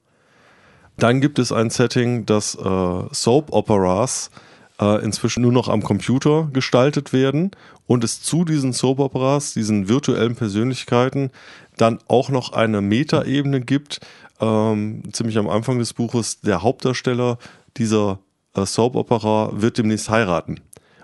[0.97, 4.48] Dann gibt es ein Setting, das äh, Soap Operas äh,
[4.85, 7.51] inzwischen nur noch am Computer gestaltet werden
[7.85, 11.31] und es zu diesen Soap Operas, diesen virtuellen Persönlichkeiten,
[11.77, 13.99] dann auch noch eine Metaebene gibt.
[14.39, 17.37] Ähm, ziemlich am Anfang des Buches, der Hauptdarsteller
[17.77, 18.19] dieser
[18.55, 20.61] äh, Soap Opera wird demnächst heiraten.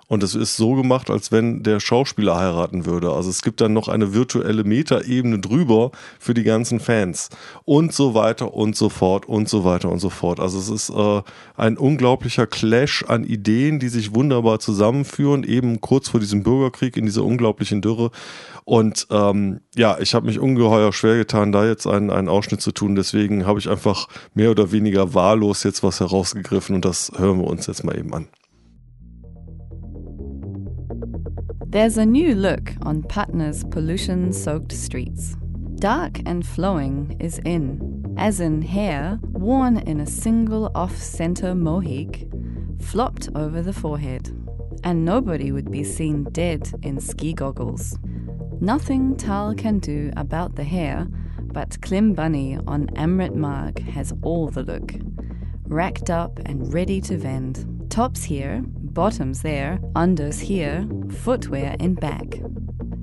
[0.08, 3.12] Und es ist so gemacht, als wenn der Schauspieler heiraten würde.
[3.12, 7.30] Also es gibt dann noch eine virtuelle Metaebene drüber für die ganzen Fans.
[7.64, 10.40] Und so weiter und so fort und so weiter und so fort.
[10.40, 11.22] Also es ist äh,
[11.58, 17.06] ein unglaublicher Clash an Ideen, die sich wunderbar zusammenführen, eben kurz vor diesem Bürgerkrieg in
[17.06, 18.12] dieser unglaublichen Dürre.
[18.64, 22.72] Und ähm, ja, ich habe mich ungeheuer schwer getan, da jetzt einen, einen Ausschnitt zu
[22.72, 22.96] tun.
[22.96, 27.48] Deswegen habe ich einfach mehr oder weniger wahllos jetzt was herausgegriffen und das hören wir
[27.48, 28.28] uns jetzt mal eben an.
[31.76, 35.36] There's a new look on Patna's pollution soaked streets.
[35.76, 42.32] Dark and flowing is in, as in hair worn in a single off center mohique,
[42.82, 44.30] flopped over the forehead.
[44.86, 48.00] And nobody would be seen dead in ski goggles.
[48.62, 51.06] Nothing Tal can do about the hair,
[51.42, 54.94] but Klim Bunny on Amrit Marg has all the look.
[55.66, 57.86] Racked up and ready to vend.
[57.90, 58.64] Tops here,
[58.96, 62.40] bottoms there, unders here, footwear in back.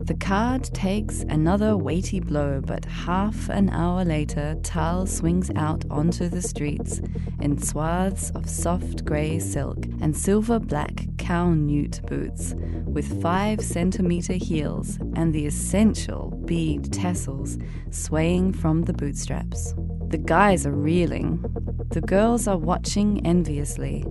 [0.05, 6.28] The card takes another weighty blow, but half an hour later, Tal swings out onto
[6.28, 7.00] the streets
[7.40, 12.55] in swaths of soft grey silk and silver black cow newt boots
[12.87, 17.59] with five centimetre heels and the essential bead tassels
[17.90, 19.74] swaying from the bootstraps.
[20.09, 21.44] The guys are reeling.
[21.90, 24.05] The girls are watching enviously.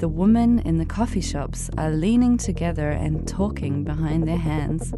[0.00, 4.94] The women in the coffee shops are leaning together and talking behind their hands.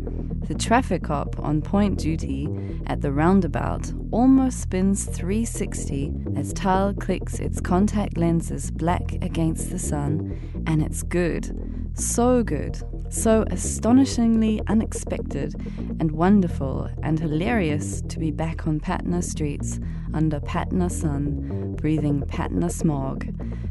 [0.47, 2.49] The traffic cop on point duty
[2.87, 9.79] at the roundabout almost spins 360 as Tal clicks its contact lenses black against the
[9.81, 11.91] sun, and it's good.
[11.95, 12.81] So good.
[13.12, 15.55] So astonishingly unexpected
[16.01, 19.79] and wonderful and hilarious to be back on Patna streets
[20.14, 23.27] under Patna sun, breathing Patna smog,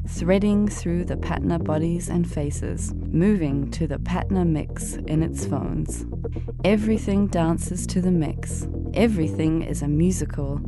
[0.07, 6.05] threading through the Patna bodies and faces, moving to the Patna mix in its phones.
[6.63, 8.67] Everything dances to the mix.
[8.93, 10.61] Everything is a musical.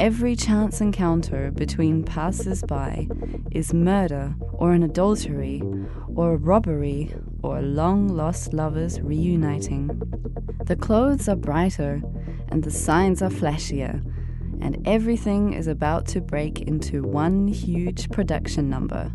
[0.00, 3.06] Every chance encounter between passers by
[3.52, 5.62] is murder or an adultery
[6.16, 9.88] or a robbery or long lost lovers reuniting.
[10.64, 12.02] The clothes are brighter
[12.48, 14.02] and the signs are flashier,
[14.60, 19.12] and everything is about to break into one huge production number,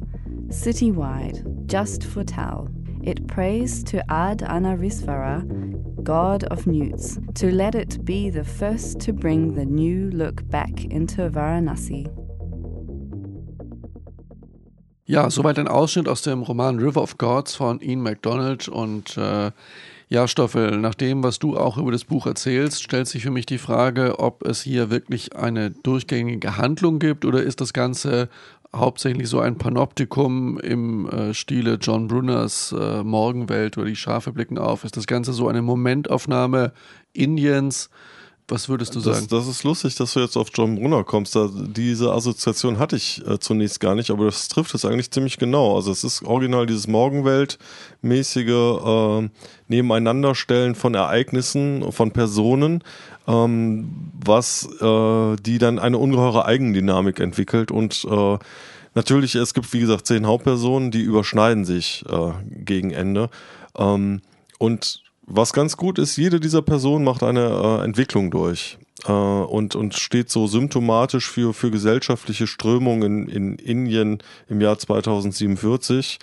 [0.48, 2.70] citywide, just for Tal.
[3.02, 9.14] It prays to Ad Anarisvara, god of newts, to let it be the first to
[9.14, 12.23] bring the new look back into Varanasi.
[15.06, 19.52] Ja, soweit ein Ausschnitt aus dem Roman River of Gods von Ian MacDonald und äh,
[20.08, 23.46] ja, Stoffel, nach dem, was du auch über das Buch erzählst, stellt sich für mich
[23.46, 28.30] die Frage, ob es hier wirklich eine durchgängige Handlung gibt oder ist das Ganze
[28.74, 34.58] hauptsächlich so ein Panoptikum im äh, Stile John Brunners äh, Morgenwelt oder die Schafe blicken
[34.58, 34.86] auf?
[34.86, 36.72] Ist das Ganze so eine Momentaufnahme
[37.12, 37.89] Indiens?
[38.50, 39.28] Was würdest du sagen?
[39.30, 41.36] Das, das, ist lustig, dass du jetzt auf John Brunner kommst.
[41.36, 45.38] Da, diese Assoziation hatte ich äh, zunächst gar nicht, aber das trifft es eigentlich ziemlich
[45.38, 45.76] genau.
[45.76, 49.30] Also es ist original dieses Morgenwelt-mäßige äh,
[49.70, 52.84] Nebeneinanderstellen von Ereignissen, von Personen,
[53.28, 58.38] ähm, was äh, die dann eine ungeheure Eigendynamik entwickelt und äh,
[58.96, 63.30] Natürlich, es gibt wie gesagt zehn Hauptpersonen, die überschneiden sich äh, gegen Ende.
[63.76, 64.22] Ähm,
[64.60, 69.76] und was ganz gut ist, jede dieser Personen macht eine äh, Entwicklung durch äh, und,
[69.76, 76.20] und steht so symptomatisch für, für gesellschaftliche Strömungen in, in Indien im Jahr 2047.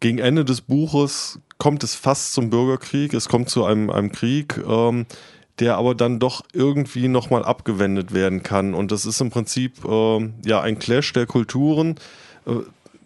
[0.00, 4.58] Gegen Ende des Buches kommt es fast zum Bürgerkrieg, es kommt zu einem, einem Krieg,
[4.66, 5.06] ähm,
[5.58, 8.72] der aber dann doch irgendwie nochmal abgewendet werden kann.
[8.72, 11.96] Und das ist im Prinzip äh, ja ein Clash der Kulturen.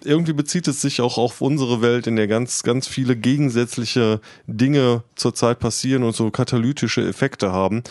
[0.04, 5.02] Irgendwie bezieht es sich auch auf unsere Welt, in der ganz, ganz viele gegensätzliche Dinge
[5.14, 7.82] zurzeit passieren und so katalytische Effekte haben.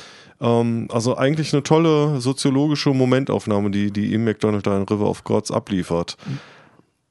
[0.41, 5.23] Ähm, also eigentlich eine tolle soziologische Momentaufnahme, die, die Ian McDonald da in River of
[5.23, 6.17] Gods abliefert.
[6.25, 6.39] Mhm.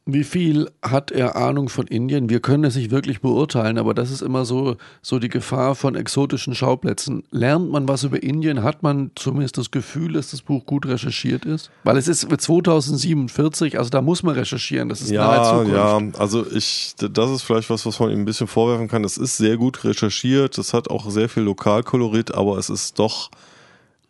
[0.05, 2.29] Wie viel hat er Ahnung von Indien?
[2.29, 5.95] Wir können es nicht wirklich beurteilen, aber das ist immer so, so die Gefahr von
[5.95, 7.23] exotischen Schauplätzen.
[7.31, 8.65] Lernt man was über Indien?
[8.65, 11.71] Hat man zumindest das Gefühl, dass das Buch gut recherchiert ist?
[11.85, 14.89] Weil es ist 2047, also da muss man recherchieren.
[14.89, 15.73] Das ist ja, nahe Zukunft.
[15.73, 19.05] Ja, also ich, das ist vielleicht was, was man ihm ein bisschen vorwerfen kann.
[19.05, 20.59] Es ist sehr gut recherchiert.
[20.59, 23.31] Es hat auch sehr viel Lokalkolorit, aber es ist doch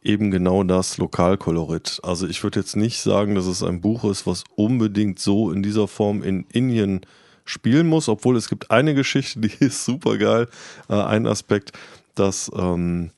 [0.02, 2.00] eben genau das Lokalkolorit.
[2.02, 5.62] Also ich würde jetzt nicht sagen, dass es ein Buch ist, was unbedingt so in
[5.62, 7.00] dieser Form in Indien
[7.44, 10.48] spielen muss, obwohl es gibt eine Geschichte, die ist super geil.
[10.88, 11.72] Äh, ein Aspekt,
[12.14, 13.10] dass ähm,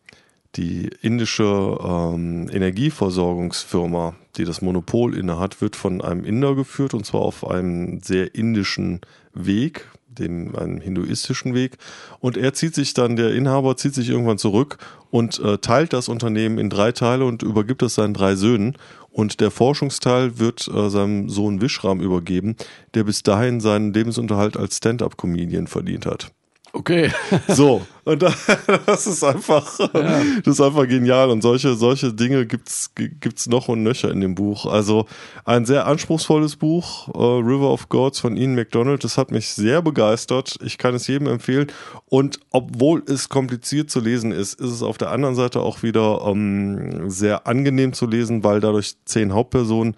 [0.57, 7.23] die indische ähm, Energieversorgungsfirma, die das Monopol innehat, wird von einem Inder geführt und zwar
[7.23, 9.01] auf einem sehr indischen
[9.33, 11.77] Weg, dem einem hinduistischen Weg.
[12.21, 14.79] Und er zieht sich dann, der Inhaber zieht sich irgendwann zurück
[15.11, 18.77] und äh, teilt das Unternehmen in drei Teile und übergibt es seinen drei Söhnen.
[19.11, 22.57] Und der Forschungsteil wird äh, seinem Sohn Wischram übergeben,
[22.95, 26.33] der bis dahin seinen Lebensunterhalt als Stand-up-Comedian verdient hat.
[26.75, 27.13] Okay.
[27.49, 28.21] so, und
[28.87, 30.23] das ist einfach, ja.
[30.45, 31.31] das ist einfach genial.
[31.31, 34.67] Und solche, solche Dinge gibt's, gibt's noch und nöcher in dem Buch.
[34.67, 35.07] Also
[35.45, 39.05] ein sehr anspruchsvolles Buch, uh, River of Gods von Ian McDonald.
[39.05, 40.59] Das hat mich sehr begeistert.
[40.65, 41.69] Ich kann es jedem empfehlen.
[42.07, 46.23] Und obwohl es kompliziert zu lesen ist, ist es auf der anderen Seite auch wieder
[46.23, 49.95] um, ähm, sehr angenehm zu lesen, weil dadurch zehn Hauptpersonen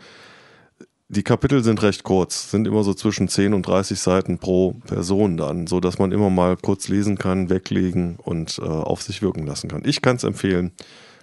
[1.09, 5.36] die Kapitel sind recht kurz, sind immer so zwischen 10 und 30 Seiten pro Person
[5.36, 9.46] dann, so dass man immer mal kurz lesen kann, weglegen und äh, auf sich wirken
[9.46, 9.82] lassen kann.
[9.84, 10.72] Ich kann es empfehlen.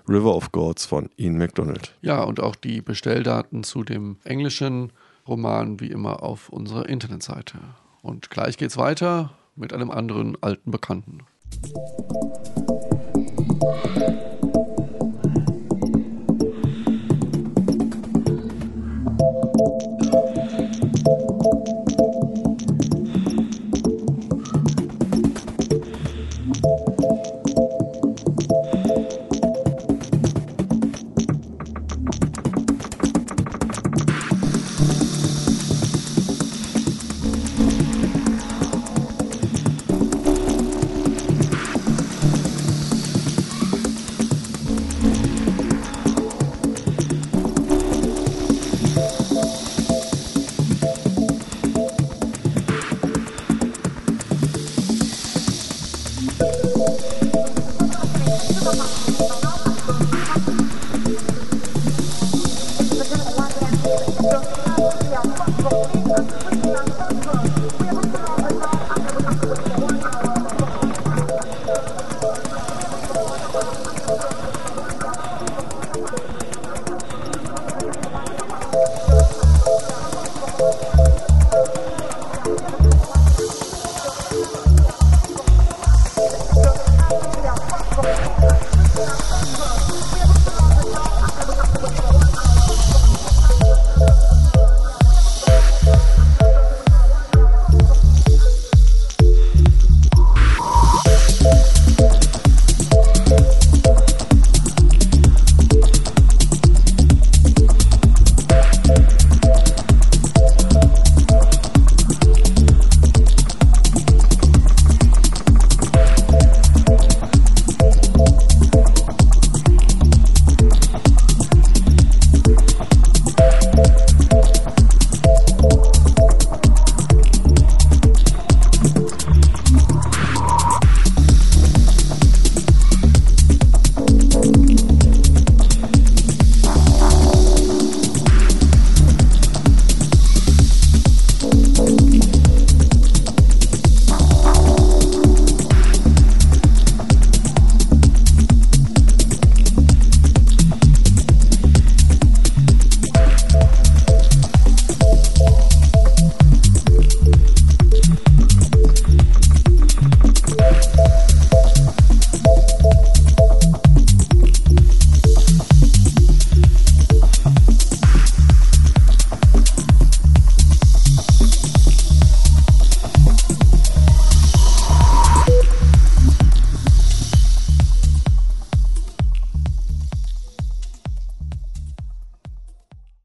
[0.08, 1.96] River of Gods von Ian MacDonald.
[2.02, 4.92] Ja, und auch die Bestelldaten zu dem englischen
[5.28, 7.58] Roman wie immer auf unserer Internetseite.
[8.02, 11.20] Und gleich geht's weiter mit einem anderen alten Bekannten.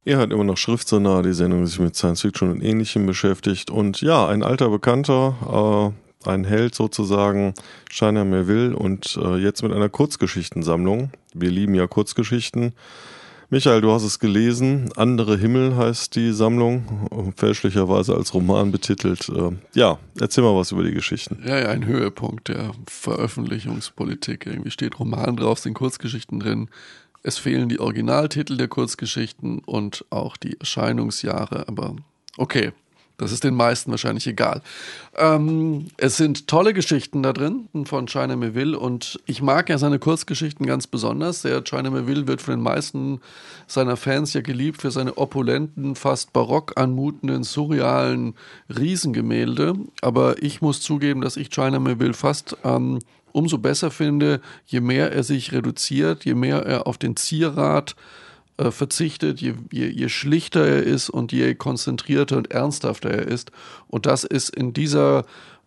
[0.09, 3.70] Ihr hört immer noch Schriftsonar, die Sendung, die sich mit Science Fiction und Ähnlichem beschäftigt.
[3.70, 5.92] Und ja, ein alter Bekannter,
[6.24, 7.52] äh, ein Held sozusagen,
[7.90, 11.11] Shiner Melville und äh, jetzt mit einer Kurzgeschichtensammlung.
[11.34, 12.72] Wir lieben ja Kurzgeschichten.
[13.50, 14.88] Michael, du hast es gelesen.
[14.96, 19.28] Andere Himmel heißt die Sammlung, fälschlicherweise als Roman betitelt.
[19.28, 21.42] Äh, ja, erzähl mal was über die Geschichten.
[21.46, 24.46] Ja, ja, ein Höhepunkt der Veröffentlichungspolitik.
[24.46, 26.70] Irgendwie steht Roman drauf, sind Kurzgeschichten drin.
[27.22, 31.96] Es fehlen die Originaltitel der Kurzgeschichten und auch die Erscheinungsjahre, aber
[32.36, 32.72] okay,
[33.18, 34.62] das ist den meisten wahrscheinlich egal.
[35.16, 39.98] Ähm, es sind tolle Geschichten da drin von China Melville und ich mag ja seine
[39.98, 41.42] Kurzgeschichten ganz besonders.
[41.42, 43.20] Der China Melville wird von den meisten
[43.66, 48.36] seiner Fans ja geliebt für seine opulenten, fast barock anmutenden, surrealen
[48.68, 49.74] Riesengemälde.
[50.00, 53.00] Aber ich muss zugeben, dass ich China Melville fast ähm,
[53.33, 57.97] umso besser finde, je mehr er sich reduziert, je mehr er auf den Zierrat
[58.59, 63.53] äh, verzichtet, je, je, je, schlichter er ist und je konzentrierter und ernsthafter er ist.
[63.87, 65.24] Und das ist in dieser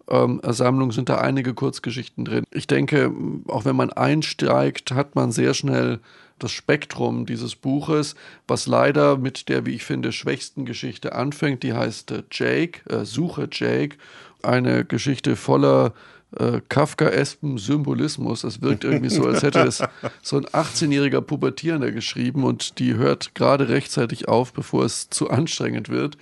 [0.10, 2.44] ähm, Sammlung sind da einige Kurzgeschichten drin.
[2.52, 3.12] Ich denke,
[3.48, 6.00] auch wenn man einsteigt, hat man sehr schnell
[6.38, 8.16] das Spektrum dieses Buches,
[8.48, 11.64] was leider mit der, wie ich finde, schwächsten Geschichte anfängt.
[11.64, 13.98] Die heißt äh, Jake, äh, Suche Jake.
[14.44, 15.94] Eine Geschichte voller
[16.38, 18.44] äh, Kafkaesken Symbolismus.
[18.44, 19.84] Es wirkt irgendwie so, als hätte es
[20.22, 25.90] so ein 18-jähriger Pubertierender geschrieben und die hört gerade rechtzeitig auf, bevor es zu anstrengend
[25.90, 26.18] wird.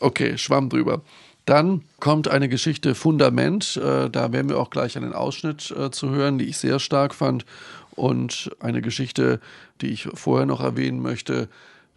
[0.00, 1.02] Okay, schwamm drüber.
[1.44, 3.78] Dann kommt eine Geschichte Fundament.
[3.78, 7.14] Äh, da werden wir auch gleich einen Ausschnitt äh, zu hören, die ich sehr stark
[7.14, 7.46] fand.
[7.92, 9.40] Und eine Geschichte,
[9.80, 11.48] die ich vorher noch erwähnen möchte.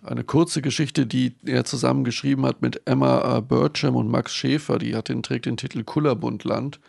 [0.04, 4.80] Eine kurze Geschichte, die er zusammen geschrieben hat mit Emma äh, Burcham und Max Schäfer.
[4.80, 6.80] Die hat den, trägt den Titel Kullerbundland.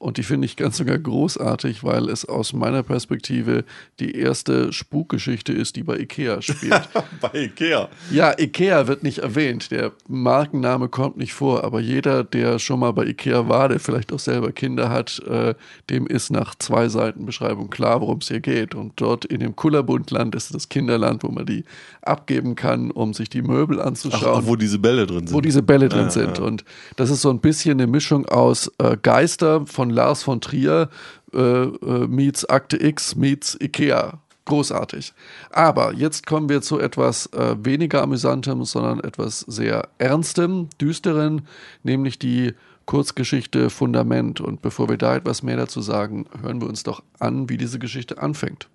[0.00, 3.64] Und die finde ich ganz sogar großartig, weil es aus meiner Perspektive
[4.00, 6.88] die erste Spukgeschichte ist, die bei Ikea spielt.
[7.20, 7.90] bei Ikea?
[8.10, 9.70] Ja, Ikea wird nicht erwähnt.
[9.70, 14.10] Der Markenname kommt nicht vor, aber jeder, der schon mal bei Ikea war, der vielleicht
[14.14, 15.54] auch selber Kinder hat, äh,
[15.90, 18.74] dem ist nach zwei Seiten Beschreibung klar, worum es hier geht.
[18.74, 21.64] Und dort in dem Kullerbundland ist das Kinderland, wo man die
[22.00, 24.44] abgeben kann, um sich die Möbel anzuschauen.
[24.44, 25.32] Ach, wo diese Bälle drin sind.
[25.34, 26.38] Wo diese Bälle drin ja, sind.
[26.38, 26.44] Ja.
[26.44, 26.64] Und
[26.96, 30.88] das ist so ein bisschen eine Mischung aus äh, Geister von Lars von Trier
[31.32, 34.20] äh, äh, meets Akte X meets Ikea.
[34.46, 35.12] Großartig.
[35.50, 41.42] Aber jetzt kommen wir zu etwas äh, weniger amüsantem, sondern etwas sehr ernstem, düsteren,
[41.84, 42.54] nämlich die
[42.86, 44.40] Kurzgeschichte Fundament.
[44.40, 47.78] Und bevor wir da etwas mehr dazu sagen, hören wir uns doch an, wie diese
[47.78, 48.68] Geschichte anfängt.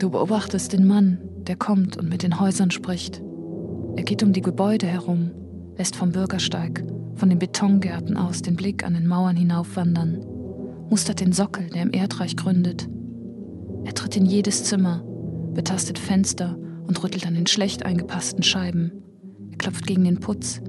[0.00, 3.22] Du beobachtest den Mann, der kommt und mit den Häusern spricht.
[3.96, 5.30] Er geht um die Gebäude herum,
[5.76, 6.84] lässt vom Bürgersteig,
[7.16, 10.24] von den Betongärten aus den Blick an den Mauern hinaufwandern,
[10.90, 12.88] mustert den Sockel, der im Erdreich gründet.
[13.84, 15.02] Er tritt in jedes Zimmer,
[15.52, 16.56] betastet Fenster
[16.86, 18.92] und rüttelt an den schlecht eingepassten Scheiben.
[19.50, 20.60] Er klopft gegen den Putz,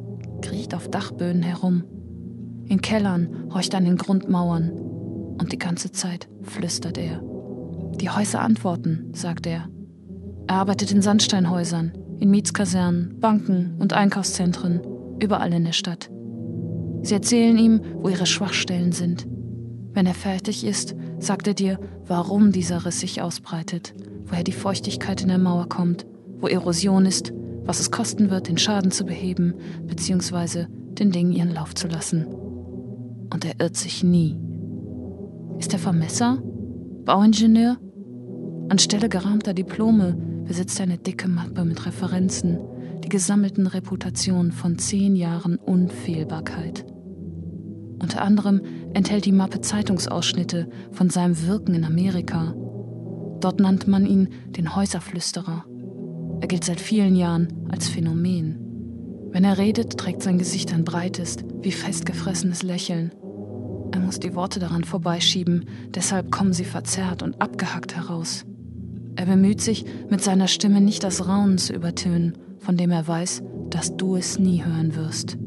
[0.41, 1.83] kriecht auf Dachböden herum.
[2.67, 4.69] In Kellern horcht er an den Grundmauern.
[5.37, 7.21] Und die ganze Zeit flüstert er.
[7.99, 9.67] Die Häuser antworten, sagt er.
[10.47, 14.79] Er arbeitet in Sandsteinhäusern, in Mietskasernen, Banken und Einkaufszentren,
[15.19, 16.09] überall in der Stadt.
[17.01, 19.27] Sie erzählen ihm, wo ihre Schwachstellen sind.
[19.93, 23.93] Wenn er fertig ist, sagt er dir, warum dieser Riss sich ausbreitet,
[24.25, 26.05] woher die Feuchtigkeit in der Mauer kommt,
[26.39, 27.31] wo Erosion ist,
[27.63, 29.53] was es kosten wird, den Schaden zu beheben,
[29.87, 32.25] beziehungsweise den Dingen ihren Lauf zu lassen.
[32.25, 34.37] Und er irrt sich nie.
[35.59, 36.41] Ist er Vermesser?
[37.05, 37.77] Bauingenieur?
[38.69, 42.59] Anstelle gerahmter Diplome besitzt er eine dicke Mappe mit Referenzen,
[43.05, 46.85] die gesammelten Reputationen von zehn Jahren Unfehlbarkeit.
[48.01, 48.61] Unter anderem
[48.95, 52.55] enthält die Mappe Zeitungsausschnitte von seinem Wirken in Amerika.
[53.41, 55.65] Dort nannte man ihn den Häuserflüsterer.
[56.41, 58.57] Er gilt seit vielen Jahren als Phänomen.
[59.29, 63.11] Wenn er redet, trägt sein Gesicht ein breites, wie festgefressenes Lächeln.
[63.91, 68.45] Er muss die Worte daran vorbeischieben, deshalb kommen sie verzerrt und abgehackt heraus.
[69.15, 73.43] Er bemüht sich, mit seiner Stimme nicht das Raunen zu übertönen, von dem er weiß,
[73.69, 75.37] dass du es nie hören wirst.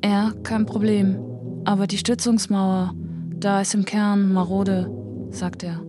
[0.00, 1.18] Er, kein Problem,
[1.64, 2.94] aber die Stützungsmauer,
[3.38, 4.90] da ist im Kern marode,
[5.30, 5.80] sagt er.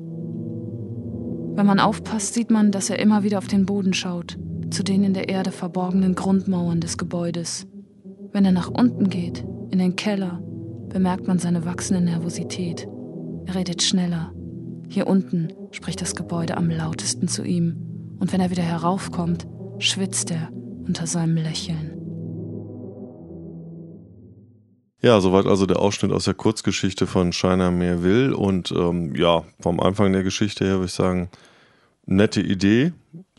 [1.54, 4.38] Wenn man aufpasst, sieht man, dass er immer wieder auf den Boden schaut,
[4.70, 7.68] zu den in der Erde verborgenen Grundmauern des Gebäudes.
[8.32, 10.42] Wenn er nach unten geht, in den Keller,
[10.90, 12.88] bemerkt man seine wachsende Nervosität.
[13.48, 14.32] Er redet schneller.
[14.88, 18.18] Hier unten spricht das Gebäude am lautesten zu ihm.
[18.20, 19.48] Und wenn er wieder heraufkommt,
[19.82, 20.50] schwitzt er
[20.88, 21.98] unter seinem Lächeln.
[25.02, 29.80] Ja, soweit also der Ausschnitt aus der Kurzgeschichte von Shiner Merville und ähm, ja, vom
[29.80, 31.30] Anfang der Geschichte her würde ich sagen,
[32.06, 32.94] nette Idee,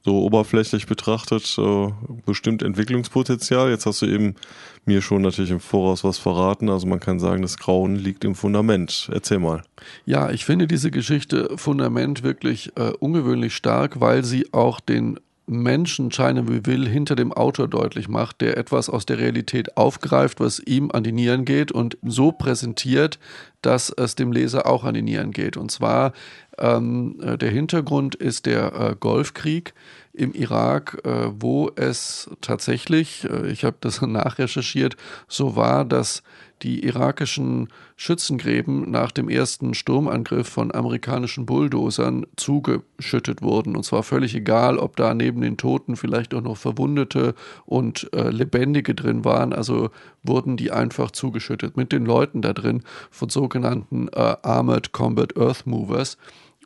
[0.05, 1.89] so oberflächlich betrachtet, äh,
[2.27, 3.71] bestimmt Entwicklungspotenzial.
[3.71, 4.35] Jetzt hast du eben
[4.85, 6.69] mir schon natürlich im Voraus was verraten.
[6.69, 9.09] Also man kann sagen, das Grauen liegt im Fundament.
[9.13, 9.63] Erzähl mal.
[10.05, 15.21] Ja, ich finde diese Geschichte Fundament wirklich äh, ungewöhnlich stark, weil sie auch den
[15.53, 20.59] Menschen China Will hinter dem Autor deutlich macht, der etwas aus der Realität aufgreift, was
[20.59, 23.19] ihm an die Nieren geht und so präsentiert,
[23.61, 25.57] dass es dem Leser auch an die Nieren geht.
[25.57, 26.13] Und zwar
[26.59, 29.75] ähm, äh, der Hintergrund ist der äh, Golfkrieg
[30.13, 34.97] im Irak, äh, wo es tatsächlich, äh, ich habe das nachrecherchiert,
[35.29, 36.23] so war, dass
[36.63, 43.77] die irakischen Schützengräben nach dem ersten Sturmangriff von amerikanischen Bulldozern zugeschüttet wurden.
[43.77, 47.35] Und zwar völlig egal, ob da neben den Toten vielleicht auch noch Verwundete
[47.67, 49.53] und äh, Lebendige drin waren.
[49.53, 49.91] Also
[50.23, 55.67] wurden die einfach zugeschüttet mit den Leuten da drin von sogenannten äh, Armored Combat Earth
[55.67, 56.17] Movers.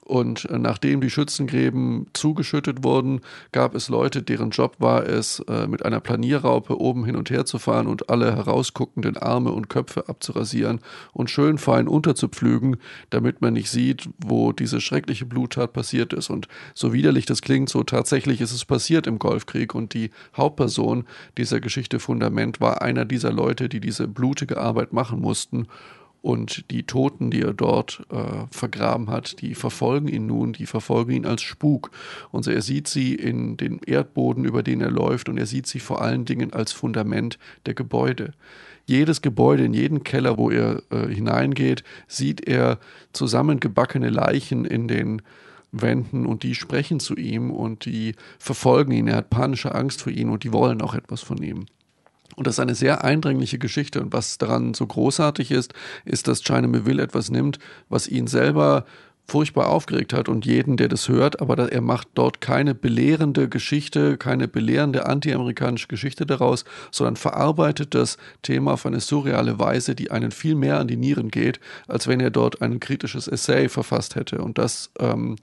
[0.07, 5.84] Und nachdem die Schützengräben zugeschüttet wurden, gab es Leute, deren Job war es, äh, mit
[5.84, 10.78] einer Planierraupe oben hin und her zu fahren und alle herausguckenden Arme und Köpfe abzurasieren
[11.12, 12.76] und schön fein unterzupflügen,
[13.11, 16.30] damit man nicht sieht, wo diese schreckliche Bluttat passiert ist.
[16.30, 19.74] Und so widerlich das klingt, so tatsächlich ist es passiert im Golfkrieg.
[19.74, 21.04] Und die Hauptperson
[21.36, 25.66] dieser Geschichte Fundament war einer dieser Leute, die diese blutige Arbeit machen mussten
[26.23, 31.12] und die Toten, die er dort äh, vergraben hat, die verfolgen ihn nun, die verfolgen
[31.12, 31.91] ihn als Spuk.
[32.33, 35.79] Und er sieht sie in den Erdboden, über den er läuft, und er sieht sie
[35.79, 38.33] vor allen Dingen als Fundament der Gebäude.
[38.87, 42.79] Jedes Gebäude, in jeden Keller, wo er äh, hineingeht, sieht er
[43.12, 45.23] zusammengebackene Leichen in den
[45.73, 49.09] Wänden und die sprechen zu ihm und die verfolgen ihn.
[49.09, 51.67] Er hat panische Angst vor ihnen und die wollen auch etwas von ihm.
[52.37, 54.01] Und das ist eine sehr eindringliche Geschichte.
[54.01, 55.74] Und was daran so großartig ist,
[56.05, 57.59] ist, dass China Melville etwas nimmt,
[57.89, 58.84] was ihn selber
[59.28, 64.16] furchtbar aufgeregt hat und jeden, der das hört, aber er macht dort keine belehrende Geschichte,
[64.18, 70.30] keine belehrende anti-amerikanische Geschichte daraus, sondern verarbeitet das Thema auf eine surreale Weise, die einen
[70.30, 71.59] viel mehr an die Nieren geht,
[71.89, 74.39] als wenn er dort ein kritisches Essay verfasst hätte.
[74.39, 75.37] Und das ähm,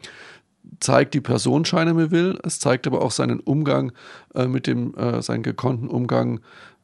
[0.79, 3.91] zeigt die Person China Melville, es zeigt aber auch seinen Umgang
[4.33, 6.39] äh, mit dem, äh, seinen gekonnten Umgang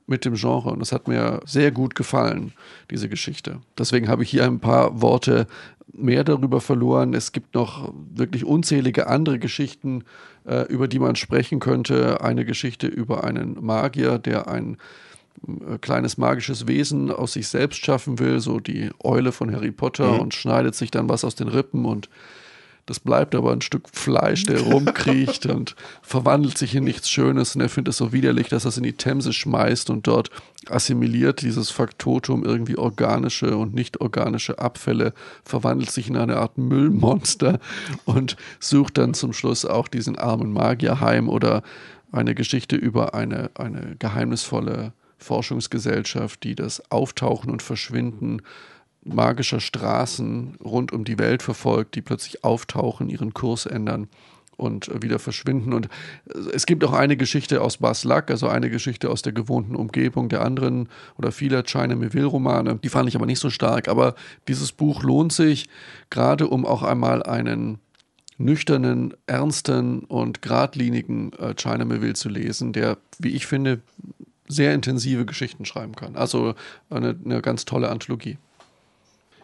[0.09, 0.71] mit dem Genre.
[0.71, 2.53] Und das hat mir sehr gut gefallen,
[2.91, 3.59] diese Geschichte.
[3.77, 5.47] Deswegen habe ich hier ein paar Worte
[5.93, 7.13] mehr darüber verloren.
[7.13, 10.03] Es gibt noch wirklich unzählige andere Geschichten,
[10.45, 12.21] äh, über die man sprechen könnte.
[12.21, 14.77] Eine Geschichte über einen Magier, der ein
[15.47, 20.13] äh, kleines magisches Wesen aus sich selbst schaffen will, so die Eule von Harry Potter
[20.13, 20.19] mhm.
[20.19, 22.09] und schneidet sich dann was aus den Rippen und
[22.89, 27.55] Das bleibt aber ein Stück Fleisch, der rumkriecht und verwandelt sich in nichts Schönes.
[27.55, 30.31] Und er findet es so widerlich, dass er es in die Themse schmeißt und dort
[30.67, 35.13] assimiliert dieses Faktotum irgendwie organische und nicht organische Abfälle,
[35.43, 37.59] verwandelt sich in eine Art Müllmonster
[38.05, 41.61] und sucht dann zum Schluss auch diesen armen Magier heim oder
[42.11, 48.41] eine Geschichte über eine, eine geheimnisvolle Forschungsgesellschaft, die das Auftauchen und Verschwinden
[49.03, 54.07] magischer Straßen rund um die Welt verfolgt, die plötzlich auftauchen, ihren Kurs ändern
[54.59, 55.73] und wieder verschwinden.
[55.73, 55.87] Und
[56.53, 60.41] es gibt auch eine Geschichte aus Baslak, also eine Geschichte aus der gewohnten Umgebung der
[60.41, 62.75] anderen oder vieler China Meville-Romane.
[62.83, 63.87] Die fand ich aber nicht so stark.
[63.87, 64.15] Aber
[64.47, 65.69] dieses Buch lohnt sich,
[66.09, 67.79] gerade um auch einmal einen
[68.37, 73.81] nüchternen, ernsten und geradlinigen äh, China Meville zu lesen, der, wie ich finde,
[74.47, 76.15] sehr intensive Geschichten schreiben kann.
[76.15, 76.55] Also
[76.89, 78.37] eine, eine ganz tolle Anthologie.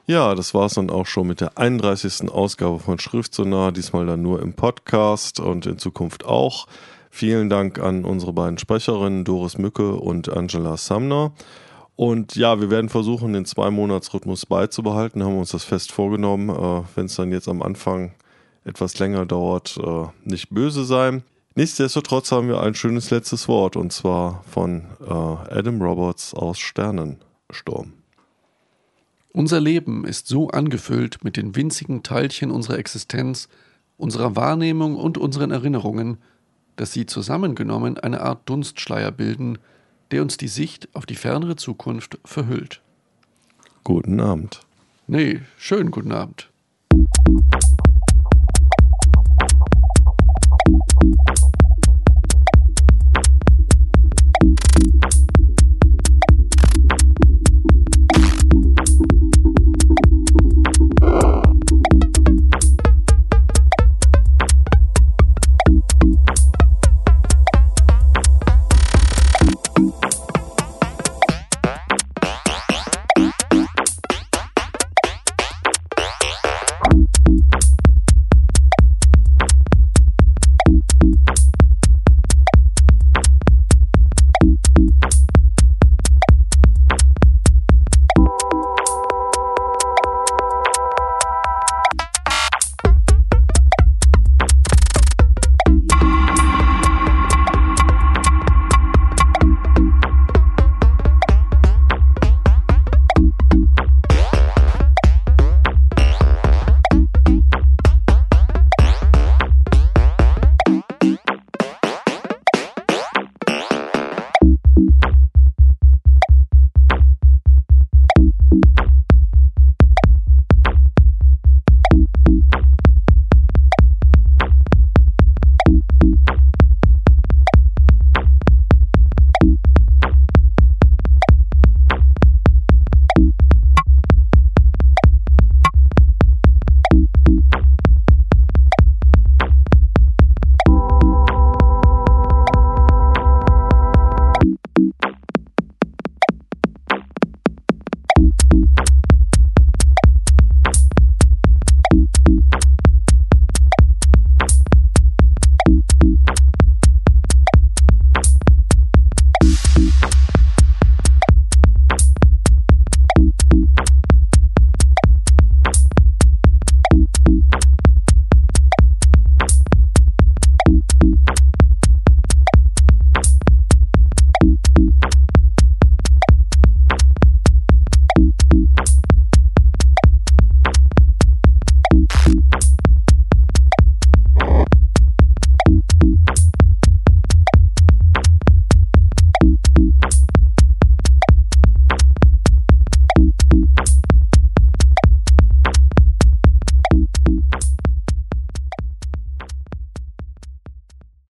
[0.07, 2.29] Ja, das war es dann auch schon mit der 31.
[2.29, 6.67] Ausgabe von Schriftsonar, diesmal dann nur im Podcast und in Zukunft auch.
[7.09, 11.31] Vielen Dank an unsere beiden Sprecherinnen Doris Mücke und Angela Sumner.
[11.95, 16.49] Und ja, wir werden versuchen, den Zwei-Monats-Rhythmus beizubehalten, haben uns das fest vorgenommen.
[16.49, 18.13] Äh, Wenn es dann jetzt am Anfang
[18.63, 21.23] etwas länger dauert, äh, nicht böse sein.
[21.55, 27.93] Nichtsdestotrotz haben wir ein schönes letztes Wort und zwar von äh, Adam Roberts aus Sternensturm.
[29.35, 33.49] Unser Leben ist so angefüllt mit den winzigen Teilchen unserer Existenz,
[33.97, 36.19] unserer Wahrnehmung und unseren Erinnerungen,
[36.77, 39.57] dass sie zusammengenommen eine Art Dunstschleier bilden,
[40.11, 42.81] der uns die Sicht auf die fernere Zukunft verhüllt.
[43.83, 44.61] Guten Abend.
[45.05, 46.49] Nee, schönen guten Abend.